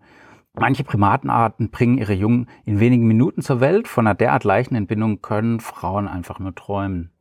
Manche 0.53 0.83
Primatenarten 0.83 1.69
bringen 1.69 1.97
ihre 1.97 2.13
Jungen 2.13 2.47
in 2.65 2.79
wenigen 2.79 3.07
Minuten 3.07 3.41
zur 3.41 3.59
Welt. 3.61 3.87
Von 3.87 4.07
einer 4.07 4.15
derart 4.15 4.43
leichten 4.43 4.75
Entbindung 4.75 5.21
können 5.21 5.59
Frauen 5.59 6.07
einfach 6.07 6.39
nur 6.39 6.55
träumen. 6.55 7.11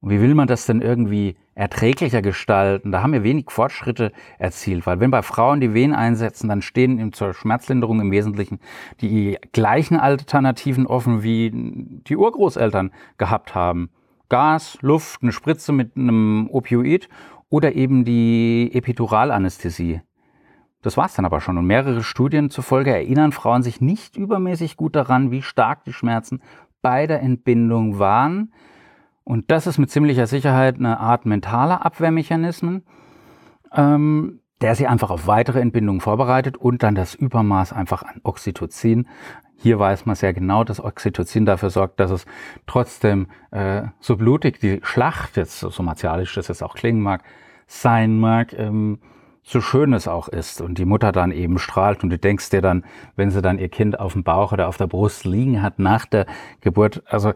Und 0.00 0.10
wie 0.10 0.20
will 0.20 0.34
man 0.34 0.46
das 0.46 0.66
denn 0.66 0.82
irgendwie 0.82 1.36
erträglicher 1.54 2.22
gestalten? 2.22 2.92
Da 2.92 3.02
haben 3.02 3.12
wir 3.12 3.24
wenig 3.24 3.50
Fortschritte 3.50 4.12
erzielt, 4.38 4.86
weil 4.86 5.00
wenn 5.00 5.10
bei 5.10 5.22
Frauen 5.22 5.60
die 5.60 5.74
Wehen 5.74 5.94
einsetzen, 5.94 6.48
dann 6.48 6.62
stehen 6.62 7.12
zur 7.12 7.34
Schmerzlinderung 7.34 8.00
im 8.00 8.10
Wesentlichen 8.10 8.60
die 9.00 9.38
gleichen 9.52 9.96
Alternativen 9.98 10.86
offen, 10.86 11.22
wie 11.22 11.50
die 11.52 12.16
Urgroßeltern 12.16 12.92
gehabt 13.18 13.54
haben. 13.54 13.90
Gas, 14.28 14.78
Luft, 14.80 15.22
eine 15.22 15.32
Spritze 15.32 15.72
mit 15.72 15.96
einem 15.96 16.48
Opioid 16.50 17.08
oder 17.48 17.74
eben 17.74 18.04
die 18.04 18.70
Epiduralanästhesie. 18.72 20.02
Das 20.86 20.96
war 20.96 21.06
es 21.06 21.14
dann 21.14 21.24
aber 21.24 21.40
schon. 21.40 21.58
Und 21.58 21.66
mehrere 21.66 22.04
Studien 22.04 22.48
zufolge 22.48 22.92
erinnern 22.92 23.32
Frauen 23.32 23.64
sich 23.64 23.80
nicht 23.80 24.16
übermäßig 24.16 24.76
gut 24.76 24.94
daran, 24.94 25.32
wie 25.32 25.42
stark 25.42 25.82
die 25.82 25.92
Schmerzen 25.92 26.40
bei 26.80 27.08
der 27.08 27.22
Entbindung 27.22 27.98
waren. 27.98 28.52
Und 29.24 29.50
das 29.50 29.66
ist 29.66 29.78
mit 29.78 29.90
ziemlicher 29.90 30.28
Sicherheit 30.28 30.76
eine 30.76 31.00
Art 31.00 31.26
mentaler 31.26 31.84
Abwehrmechanismen, 31.84 32.84
ähm, 33.72 34.38
der 34.60 34.76
sie 34.76 34.86
einfach 34.86 35.10
auf 35.10 35.26
weitere 35.26 35.60
Entbindungen 35.60 36.00
vorbereitet 36.00 36.56
und 36.56 36.84
dann 36.84 36.94
das 36.94 37.16
Übermaß 37.16 37.72
einfach 37.72 38.04
an 38.04 38.20
Oxytocin. 38.22 39.08
Hier 39.56 39.80
weiß 39.80 40.06
man 40.06 40.14
sehr 40.14 40.34
genau, 40.34 40.62
dass 40.62 40.78
Oxytocin 40.78 41.46
dafür 41.46 41.70
sorgt, 41.70 41.98
dass 41.98 42.12
es 42.12 42.26
trotzdem 42.68 43.26
äh, 43.50 43.88
so 43.98 44.16
blutig 44.16 44.60
die 44.60 44.78
Schlacht, 44.84 45.36
jetzt 45.36 45.58
so 45.58 45.82
martialisch 45.82 46.36
das 46.36 46.46
jetzt 46.46 46.62
auch 46.62 46.76
klingen 46.76 47.02
mag, 47.02 47.24
sein 47.66 48.20
mag, 48.20 48.52
ähm, 48.56 49.00
so 49.46 49.60
schön 49.60 49.92
es 49.92 50.08
auch 50.08 50.26
ist 50.26 50.60
und 50.60 50.76
die 50.76 50.84
Mutter 50.84 51.12
dann 51.12 51.30
eben 51.30 51.58
strahlt 51.58 52.02
und 52.02 52.10
du 52.10 52.18
denkst 52.18 52.50
dir 52.50 52.60
dann, 52.60 52.84
wenn 53.14 53.30
sie 53.30 53.40
dann 53.40 53.60
ihr 53.60 53.68
Kind 53.68 53.98
auf 53.98 54.14
dem 54.14 54.24
Bauch 54.24 54.52
oder 54.52 54.66
auf 54.66 54.76
der 54.76 54.88
Brust 54.88 55.24
liegen 55.24 55.62
hat 55.62 55.78
nach 55.78 56.04
der 56.04 56.26
Geburt, 56.60 57.04
also 57.06 57.32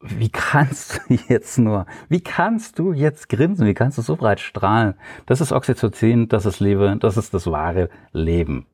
wie 0.00 0.30
kannst 0.30 1.02
du 1.08 1.14
jetzt 1.28 1.58
nur, 1.58 1.84
wie 2.08 2.22
kannst 2.22 2.78
du 2.78 2.94
jetzt 2.94 3.28
grinsen, 3.28 3.66
wie 3.66 3.74
kannst 3.74 3.98
du 3.98 4.02
so 4.02 4.16
breit 4.16 4.40
strahlen? 4.40 4.94
Das 5.26 5.42
ist 5.42 5.52
Oxytocin, 5.52 6.28
das 6.28 6.46
ist 6.46 6.60
Liebe, 6.60 6.96
das 6.98 7.18
ist 7.18 7.34
das 7.34 7.46
wahre 7.46 7.90
Leben. 8.12 8.66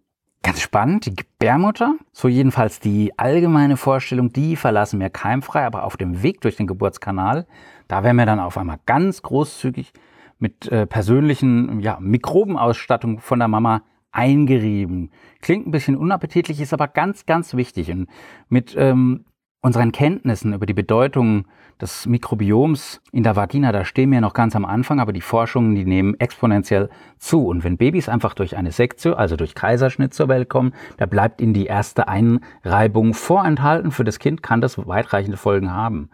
Ganz 0.45 0.61
spannend, 0.61 1.07
die 1.07 1.17
Gebärmutter, 1.17 1.97
so 2.13 2.29
jedenfalls 2.29 2.79
die 2.79 3.19
allgemeine 3.19 3.77
Vorstellung, 3.77 4.33
die 4.33 4.55
verlassen 4.55 5.01
wir 5.01 5.11
keimfrei, 5.11 5.67
aber 5.67 5.83
auf 5.83 5.97
dem 5.97 6.23
Weg 6.23 6.41
durch 6.43 6.55
den 6.55 6.69
Geburtskanal, 6.69 7.47
da 7.89 8.05
werden 8.05 8.19
wir 8.19 8.27
dann 8.27 8.39
auf 8.39 8.59
einmal 8.59 8.79
ganz 8.87 9.23
großzügig 9.23 9.93
mit 10.39 10.71
äh, 10.71 10.87
persönlichen 10.87 11.81
ja, 11.81 11.99
Mikrobenausstattung 12.01 13.21
von 13.21 13.39
der 13.39 13.49
Mama 13.49 13.83
eingerieben. 14.13 15.11
Klingt 15.41 15.67
ein 15.67 15.73
bisschen 15.73 15.97
unappetitlich, 15.97 16.61
ist 16.61 16.73
aber 16.73 16.89
ganz, 16.89 17.27
ganz 17.27 17.55
wichtig. 17.55 17.91
Und 17.91 18.09
mit 18.49 18.75
ähm, 18.79 19.25
unseren 19.61 19.93
Kenntnissen 19.93 20.53
über 20.53 20.67
die 20.67 20.75
Bedeutung 20.75 21.47
des 21.81 22.07
Mikrobioms 22.07 23.01
in 23.13 23.25
der 23.25 23.35
Vagina, 23.35 23.73
da 23.73 23.85
stehen 23.85 24.13
wir 24.13 24.21
noch 24.21 24.35
ganz 24.35 24.55
am 24.55 24.65
Anfang, 24.65 25.01
aber 25.01 25.13
die 25.13 25.21
Forschungen, 25.21 25.75
die 25.75 25.85
nehmen 25.85 26.15
exponentiell 26.21 26.91
zu. 27.19 27.47
Und 27.47 27.65
wenn 27.65 27.77
Babys 27.77 28.09
einfach 28.09 28.35
durch 28.35 28.57
eine 28.57 28.73
Sektio, 28.73 29.15
also 29.15 29.37
durch 29.37 29.55
Kaiserschnitt 29.55 30.15
zur 30.15 30.29
Welt 30.29 30.49
kommen, 30.49 30.75
da 30.99 31.07
bleibt 31.07 31.41
ihnen 31.41 31.55
die 31.55 31.67
erste 31.67 32.07
Einreibung 32.07 33.15
vorenthalten. 33.15 33.91
Für 33.91 34.05
das 34.05 34.19
Kind 34.19 34.43
kann 34.43 34.61
das 34.61 34.79
weitreichende 34.87 35.37
Folgen 35.37 35.73
haben. 35.73 36.11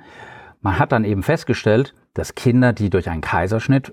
Man 0.62 0.78
hat 0.78 0.92
dann 0.92 1.04
eben 1.04 1.22
festgestellt, 1.22 1.94
dass 2.14 2.34
Kinder, 2.34 2.72
die 2.72 2.88
durch 2.88 3.10
einen 3.10 3.20
Kaiserschnitt 3.20 3.92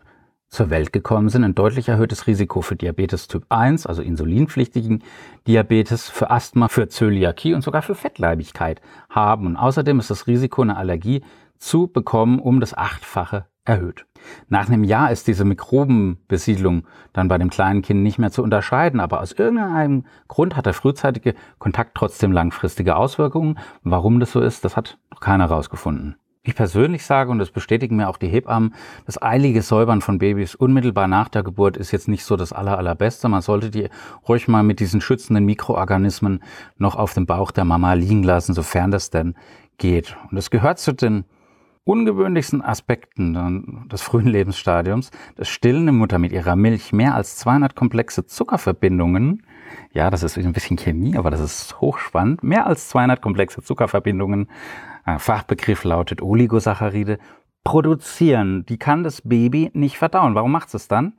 zur 0.50 0.70
Welt 0.70 0.94
gekommen 0.94 1.30
sind, 1.30 1.44
ein 1.44 1.56
deutlich 1.56 1.90
erhöhtes 1.90 2.28
Risiko 2.28 2.62
für 2.62 2.76
Diabetes 2.76 3.28
Typ 3.28 3.46
1, 3.50 3.86
also 3.86 4.02
insulinpflichtigen 4.02 5.04
Diabetes, 5.46 6.10
für 6.10 6.32
Asthma, 6.32 6.68
für 6.68 6.88
Zöliakie 6.88 7.54
und 7.54 7.62
sogar 7.62 7.82
für 7.82 7.96
Fettleibigkeit 7.96 8.82
haben. 9.10 9.46
Und 9.46 9.58
außerdem 9.58 10.00
ist 10.00 10.10
das 10.10 10.28
Risiko, 10.28 10.62
eine 10.62 10.78
Allergie 10.78 11.22
zu 11.58 11.88
bekommen, 11.88 12.40
um 12.40 12.60
das 12.60 12.78
Achtfache 12.78 13.46
erhöht. 13.66 14.06
Nach 14.48 14.68
einem 14.68 14.84
Jahr 14.84 15.12
ist 15.12 15.28
diese 15.28 15.46
Mikrobenbesiedlung 15.46 16.88
dann 17.14 17.28
bei 17.28 17.38
dem 17.38 17.50
kleinen 17.50 17.82
Kind 17.82 18.02
nicht 18.02 18.18
mehr 18.18 18.32
zu 18.32 18.42
unterscheiden, 18.42 19.00
aber 19.00 19.22
aus 19.22 19.34
irgendeinem 19.34 20.06
Grund 20.28 20.56
hat 20.56 20.66
der 20.66 20.74
frühzeitige 20.74 21.36
Kontakt 21.60 21.96
trotzdem 21.96 22.32
langfristige 22.32 22.96
Auswirkungen. 22.96 23.60
Warum 23.84 24.20
das 24.20 24.32
so 24.32 24.40
ist, 24.40 24.64
das 24.64 24.78
hat 24.78 24.98
noch 25.12 25.20
keiner 25.20 25.50
herausgefunden. 25.50 26.16
Ich 26.48 26.56
persönlich 26.56 27.04
sage, 27.06 27.30
und 27.30 27.40
das 27.40 27.52
bestätigen 27.52 27.98
mir 27.98 28.08
auch 28.08 28.16
die 28.16 28.30
Hebammen, 28.30 28.74
das 29.06 29.22
eilige 29.22 29.62
Säubern 29.62 30.00
von 30.00 30.18
Babys 30.18 30.56
unmittelbar 30.56 31.10
nach 31.10 31.28
der 31.28 31.44
Geburt 31.44 31.76
ist 31.76 31.92
jetzt 31.92 32.08
nicht 32.08 32.24
so 32.24 32.38
das 32.38 32.54
aller, 32.54 32.78
allerbeste. 32.78 33.28
Man 33.28 33.42
sollte 33.42 33.70
die 33.70 33.90
ruhig 34.30 34.48
mal 34.48 34.64
mit 34.64 34.80
diesen 34.80 35.02
schützenden 35.02 35.44
Mikroorganismen 35.44 36.42
noch 36.78 36.96
auf 36.96 37.14
dem 37.14 37.26
Bauch 37.26 37.52
der 37.52 37.66
Mama 37.66 37.96
liegen 37.96 38.24
lassen, 38.24 38.54
sofern 38.54 38.92
das 38.92 39.10
denn 39.10 39.36
geht. 39.78 40.16
Und 40.32 40.38
es 40.38 40.50
gehört 40.50 40.80
zu 40.80 40.94
den 40.94 41.26
ungewöhnlichsten 41.84 42.62
Aspekten 42.62 43.90
des 43.92 44.02
frühen 44.02 44.28
Lebensstadiums, 44.28 45.12
dass 45.36 45.50
stillende 45.50 45.92
Mutter 45.92 46.18
mit 46.18 46.32
ihrer 46.32 46.56
Milch 46.56 46.94
mehr 46.94 47.14
als 47.14 47.36
200 47.36 47.76
komplexe 47.76 48.26
Zuckerverbindungen, 48.26 49.44
ja, 49.94 50.10
das 50.10 50.24
ist 50.24 50.38
ein 50.38 50.54
bisschen 50.54 50.78
Chemie, 50.78 51.18
aber 51.18 51.32
das 51.32 51.40
ist 51.40 51.82
hochspannend, 51.82 52.44
mehr 52.44 52.68
als 52.68 52.90
200 52.90 53.22
komplexe 53.22 53.62
Zuckerverbindungen 53.62 54.50
äh, 55.06 55.20
Fachbegriff 55.20 55.84
lautet 55.84 56.22
Oligosaccharide, 56.22 57.18
produzieren. 57.64 58.66
Die 58.66 58.78
kann 58.78 59.04
das 59.04 59.22
Baby 59.22 59.72
nicht 59.74 59.98
verdauen. 59.98 60.36
Warum 60.36 60.52
macht 60.52 60.74
es 60.74 60.88
dann? 60.88 61.14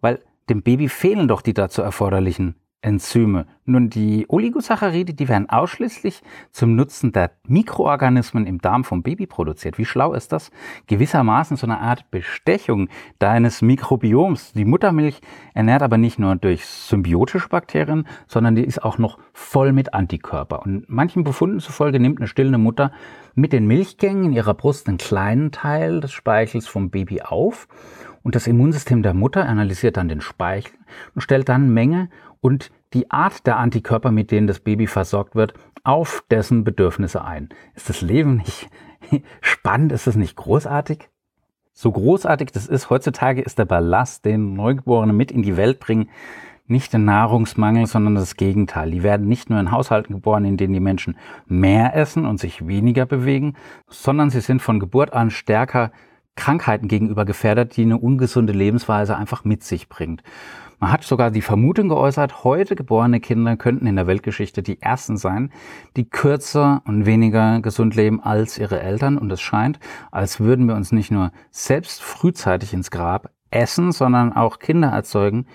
Weil 0.00 0.22
dem 0.48 0.62
Baby 0.62 0.88
fehlen 0.88 1.26
doch 1.26 1.42
die 1.42 1.54
dazu 1.54 1.82
erforderlichen 1.82 2.54
Enzyme. 2.82 3.46
Nun, 3.64 3.90
die 3.90 4.26
Oligosaccharide, 4.28 5.12
die 5.14 5.28
werden 5.28 5.50
ausschließlich 5.50 6.22
zum 6.52 6.76
Nutzen 6.76 7.10
der 7.10 7.32
Mikroorganismen 7.48 8.46
im 8.46 8.60
Darm 8.60 8.84
vom 8.84 9.02
Baby 9.02 9.26
produziert. 9.26 9.76
Wie 9.78 9.84
schlau 9.84 10.12
ist 10.12 10.32
das? 10.32 10.50
Gewissermaßen 10.86 11.56
so 11.56 11.66
eine 11.66 11.80
Art 11.80 12.10
Bestechung 12.10 12.88
deines 13.18 13.60
Mikrobioms. 13.60 14.52
Die 14.52 14.64
Muttermilch 14.64 15.20
ernährt 15.54 15.82
aber 15.82 15.98
nicht 15.98 16.18
nur 16.18 16.36
durch 16.36 16.64
symbiotische 16.64 17.48
Bakterien, 17.48 18.06
sondern 18.28 18.54
die 18.54 18.64
ist 18.64 18.84
auch 18.84 18.98
noch 18.98 19.18
voll 19.32 19.72
mit 19.72 19.94
Antikörper. 19.94 20.62
Und 20.62 20.88
manchen 20.88 21.24
Befunden 21.24 21.58
zufolge 21.58 21.98
nimmt 21.98 22.18
eine 22.18 22.28
stillende 22.28 22.58
Mutter 22.58 22.92
mit 23.34 23.52
den 23.52 23.66
Milchgängen 23.66 24.26
in 24.26 24.32
ihrer 24.32 24.54
Brust 24.54 24.86
einen 24.86 24.98
kleinen 24.98 25.50
Teil 25.50 26.00
des 26.00 26.12
Speichels 26.12 26.68
vom 26.68 26.90
Baby 26.90 27.22
auf 27.22 27.66
und 28.26 28.34
das 28.34 28.48
Immunsystem 28.48 29.04
der 29.04 29.14
Mutter 29.14 29.48
analysiert 29.48 29.96
dann 29.96 30.08
den 30.08 30.20
Speichel 30.20 30.72
und 31.14 31.20
stellt 31.20 31.48
dann 31.48 31.72
Menge 31.72 32.08
und 32.40 32.70
die 32.92 33.10
Art 33.10 33.46
der 33.46 33.58
Antikörper, 33.58 34.10
mit 34.10 34.30
denen 34.30 34.46
das 34.46 34.60
Baby 34.60 34.86
versorgt 34.86 35.34
wird, 35.34 35.54
auf 35.84 36.24
dessen 36.30 36.64
Bedürfnisse 36.64 37.24
ein. 37.24 37.48
Ist 37.74 37.88
das 37.88 38.00
Leben 38.00 38.36
nicht 38.36 38.68
spannend? 39.40 39.92
Ist 39.92 40.06
das 40.06 40.16
nicht 40.16 40.36
großartig? 40.36 41.08
So 41.72 41.92
großartig 41.92 42.52
das 42.52 42.66
ist, 42.66 42.88
heutzutage 42.88 43.42
ist 43.42 43.58
der 43.58 43.66
Ballast, 43.66 44.24
den 44.24 44.54
Neugeborene 44.54 45.12
mit 45.12 45.30
in 45.30 45.42
die 45.42 45.56
Welt 45.56 45.78
bringen, 45.78 46.08
nicht 46.66 46.92
der 46.92 47.00
Nahrungsmangel, 47.00 47.86
sondern 47.86 48.14
das 48.14 48.36
Gegenteil. 48.36 48.90
Die 48.90 49.02
werden 49.02 49.28
nicht 49.28 49.50
nur 49.50 49.60
in 49.60 49.70
Haushalten 49.70 50.14
geboren, 50.14 50.44
in 50.44 50.56
denen 50.56 50.74
die 50.74 50.80
Menschen 50.80 51.16
mehr 51.46 51.94
essen 51.94 52.24
und 52.24 52.40
sich 52.40 52.66
weniger 52.66 53.06
bewegen, 53.06 53.54
sondern 53.88 54.30
sie 54.30 54.40
sind 54.40 54.62
von 54.62 54.80
Geburt 54.80 55.12
an 55.12 55.30
stärker 55.30 55.92
Krankheiten 56.34 56.88
gegenüber 56.88 57.24
gefährdet, 57.24 57.76
die 57.76 57.82
eine 57.82 57.98
ungesunde 57.98 58.52
Lebensweise 58.52 59.16
einfach 59.16 59.44
mit 59.44 59.62
sich 59.62 59.88
bringt. 59.88 60.22
Man 60.78 60.92
hat 60.92 61.04
sogar 61.04 61.30
die 61.30 61.42
Vermutung 61.42 61.88
geäußert, 61.88 62.44
heute 62.44 62.76
geborene 62.76 63.20
Kinder 63.20 63.56
könnten 63.56 63.86
in 63.86 63.96
der 63.96 64.06
Weltgeschichte 64.06 64.62
die 64.62 64.80
ersten 64.82 65.16
sein, 65.16 65.50
die 65.96 66.08
kürzer 66.08 66.82
und 66.84 67.06
weniger 67.06 67.60
gesund 67.60 67.94
leben 67.94 68.22
als 68.22 68.58
ihre 68.58 68.80
Eltern. 68.80 69.16
Und 69.16 69.32
es 69.32 69.40
scheint, 69.40 69.80
als 70.10 70.40
würden 70.40 70.66
wir 70.68 70.74
uns 70.74 70.92
nicht 70.92 71.10
nur 71.10 71.32
selbst 71.50 72.02
frühzeitig 72.02 72.74
ins 72.74 72.90
Grab 72.90 73.30
essen, 73.50 73.92
sondern 73.92 74.32
auch 74.34 74.58
Kinder 74.58 74.88
erzeugen, 74.88 75.46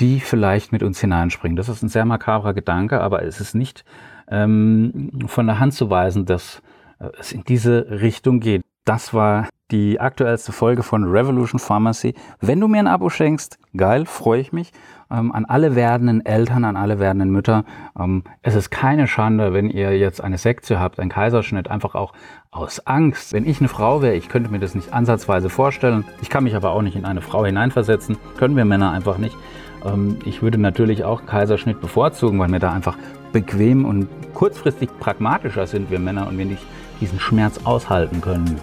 die 0.00 0.20
vielleicht 0.20 0.72
mit 0.72 0.82
uns 0.82 1.00
hineinspringen. 1.00 1.56
Das 1.56 1.70
ist 1.70 1.82
ein 1.82 1.88
sehr 1.88 2.04
makabrer 2.04 2.52
Gedanke, 2.52 3.00
aber 3.00 3.22
es 3.22 3.40
ist 3.40 3.54
nicht 3.54 3.84
ähm, 4.28 5.10
von 5.26 5.46
der 5.46 5.58
Hand 5.58 5.72
zu 5.72 5.88
weisen, 5.88 6.26
dass 6.26 6.62
äh, 6.98 7.08
es 7.18 7.32
in 7.32 7.44
diese 7.44 7.86
Richtung 7.90 8.40
geht. 8.40 8.62
Das 8.84 9.14
war 9.14 9.48
die 9.70 10.00
aktuellste 10.00 10.52
Folge 10.52 10.82
von 10.82 11.04
Revolution 11.04 11.58
Pharmacy. 11.58 12.14
Wenn 12.40 12.60
du 12.60 12.68
mir 12.68 12.78
ein 12.78 12.86
Abo 12.86 13.10
schenkst, 13.10 13.58
geil, 13.76 14.06
freue 14.06 14.40
ich 14.40 14.52
mich. 14.52 14.72
Ähm, 15.10 15.32
an 15.32 15.44
alle 15.44 15.74
werdenden 15.74 16.24
Eltern, 16.24 16.64
an 16.64 16.76
alle 16.76 16.98
werdenden 16.98 17.30
Mütter. 17.30 17.64
Ähm, 17.98 18.24
es 18.42 18.54
ist 18.54 18.70
keine 18.70 19.06
Schande, 19.06 19.52
wenn 19.52 19.70
ihr 19.70 19.96
jetzt 19.96 20.20
eine 20.20 20.38
Sektion 20.38 20.78
habt, 20.78 21.00
einen 21.00 21.10
Kaiserschnitt, 21.10 21.68
einfach 21.68 21.94
auch 21.94 22.12
aus 22.50 22.86
Angst. 22.86 23.32
Wenn 23.32 23.46
ich 23.46 23.60
eine 23.60 23.68
Frau 23.68 24.02
wäre, 24.02 24.14
ich 24.14 24.28
könnte 24.28 24.50
mir 24.50 24.58
das 24.58 24.74
nicht 24.74 24.92
ansatzweise 24.92 25.48
vorstellen. 25.48 26.04
Ich 26.22 26.30
kann 26.30 26.44
mich 26.44 26.56
aber 26.56 26.70
auch 26.70 26.82
nicht 26.82 26.96
in 26.96 27.04
eine 27.04 27.20
Frau 27.20 27.44
hineinversetzen. 27.44 28.16
Können 28.36 28.56
wir 28.56 28.64
Männer 28.64 28.92
einfach 28.92 29.18
nicht. 29.18 29.36
Ähm, 29.84 30.18
ich 30.24 30.42
würde 30.42 30.58
natürlich 30.58 31.04
auch 31.04 31.26
Kaiserschnitt 31.26 31.80
bevorzugen, 31.80 32.38
weil 32.38 32.50
wir 32.50 32.60
da 32.60 32.72
einfach 32.72 32.96
bequem 33.32 33.84
und 33.84 34.08
kurzfristig 34.34 34.90
pragmatischer 35.00 35.66
sind, 35.66 35.90
wir 35.90 35.98
Männer, 35.98 36.28
und 36.28 36.38
wir 36.38 36.46
nicht 36.46 36.64
diesen 37.00 37.20
Schmerz 37.20 37.60
aushalten 37.64 38.20
können. 38.20 38.60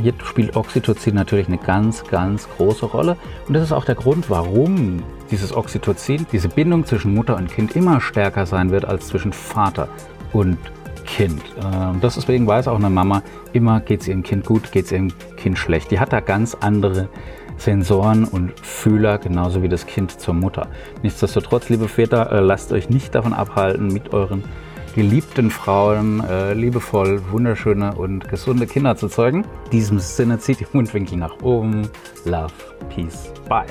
Hier 0.00 0.12
spielt 0.24 0.54
Oxytocin 0.54 1.14
natürlich 1.14 1.48
eine 1.48 1.58
ganz, 1.58 2.04
ganz 2.04 2.48
große 2.56 2.86
Rolle. 2.86 3.16
Und 3.48 3.54
das 3.54 3.64
ist 3.64 3.72
auch 3.72 3.84
der 3.84 3.94
Grund, 3.94 4.30
warum 4.30 5.02
dieses 5.30 5.54
Oxytocin, 5.54 6.26
diese 6.30 6.48
Bindung 6.48 6.84
zwischen 6.84 7.14
Mutter 7.14 7.36
und 7.36 7.50
Kind 7.50 7.74
immer 7.74 8.00
stärker 8.00 8.46
sein 8.46 8.70
wird 8.70 8.84
als 8.84 9.08
zwischen 9.08 9.32
Vater 9.32 9.88
und 10.32 10.58
Kind. 11.04 11.42
Ähm, 11.64 12.00
das 12.00 12.14
deswegen 12.14 12.46
weiß 12.46 12.68
auch 12.68 12.78
eine 12.78 12.90
Mama, 12.90 13.22
immer 13.52 13.80
geht 13.80 14.02
es 14.02 14.08
ihrem 14.08 14.22
Kind 14.22 14.46
gut, 14.46 14.72
geht 14.72 14.86
es 14.86 14.92
ihrem 14.92 15.12
Kind 15.36 15.58
schlecht. 15.58 15.90
Die 15.90 15.98
hat 15.98 16.12
da 16.12 16.20
ganz 16.20 16.56
andere 16.60 17.08
Sensoren 17.56 18.24
und 18.24 18.58
Fühler, 18.60 19.18
genauso 19.18 19.62
wie 19.62 19.68
das 19.68 19.86
Kind 19.86 20.20
zur 20.20 20.34
Mutter. 20.34 20.68
Nichtsdestotrotz, 21.02 21.68
liebe 21.68 21.88
Väter, 21.88 22.30
äh, 22.32 22.40
lasst 22.40 22.72
euch 22.72 22.88
nicht 22.88 23.14
davon 23.14 23.32
abhalten, 23.32 23.88
mit 23.88 24.12
euren 24.12 24.44
geliebten 24.94 25.50
Frauen 25.50 26.22
äh, 26.24 26.52
liebevoll, 26.54 27.22
wunderschöne 27.30 27.94
und 27.94 28.28
gesunde 28.28 28.66
Kinder 28.66 28.96
zu 28.96 29.08
zeugen. 29.08 29.44
In 29.66 29.70
diesem 29.70 29.98
Sinne 29.98 30.38
zieht 30.38 30.60
die 30.60 30.66
Mundwinkel 30.72 31.18
nach 31.18 31.40
oben. 31.42 31.88
Love, 32.24 32.52
Peace, 32.88 33.32
Bye. 33.48 33.66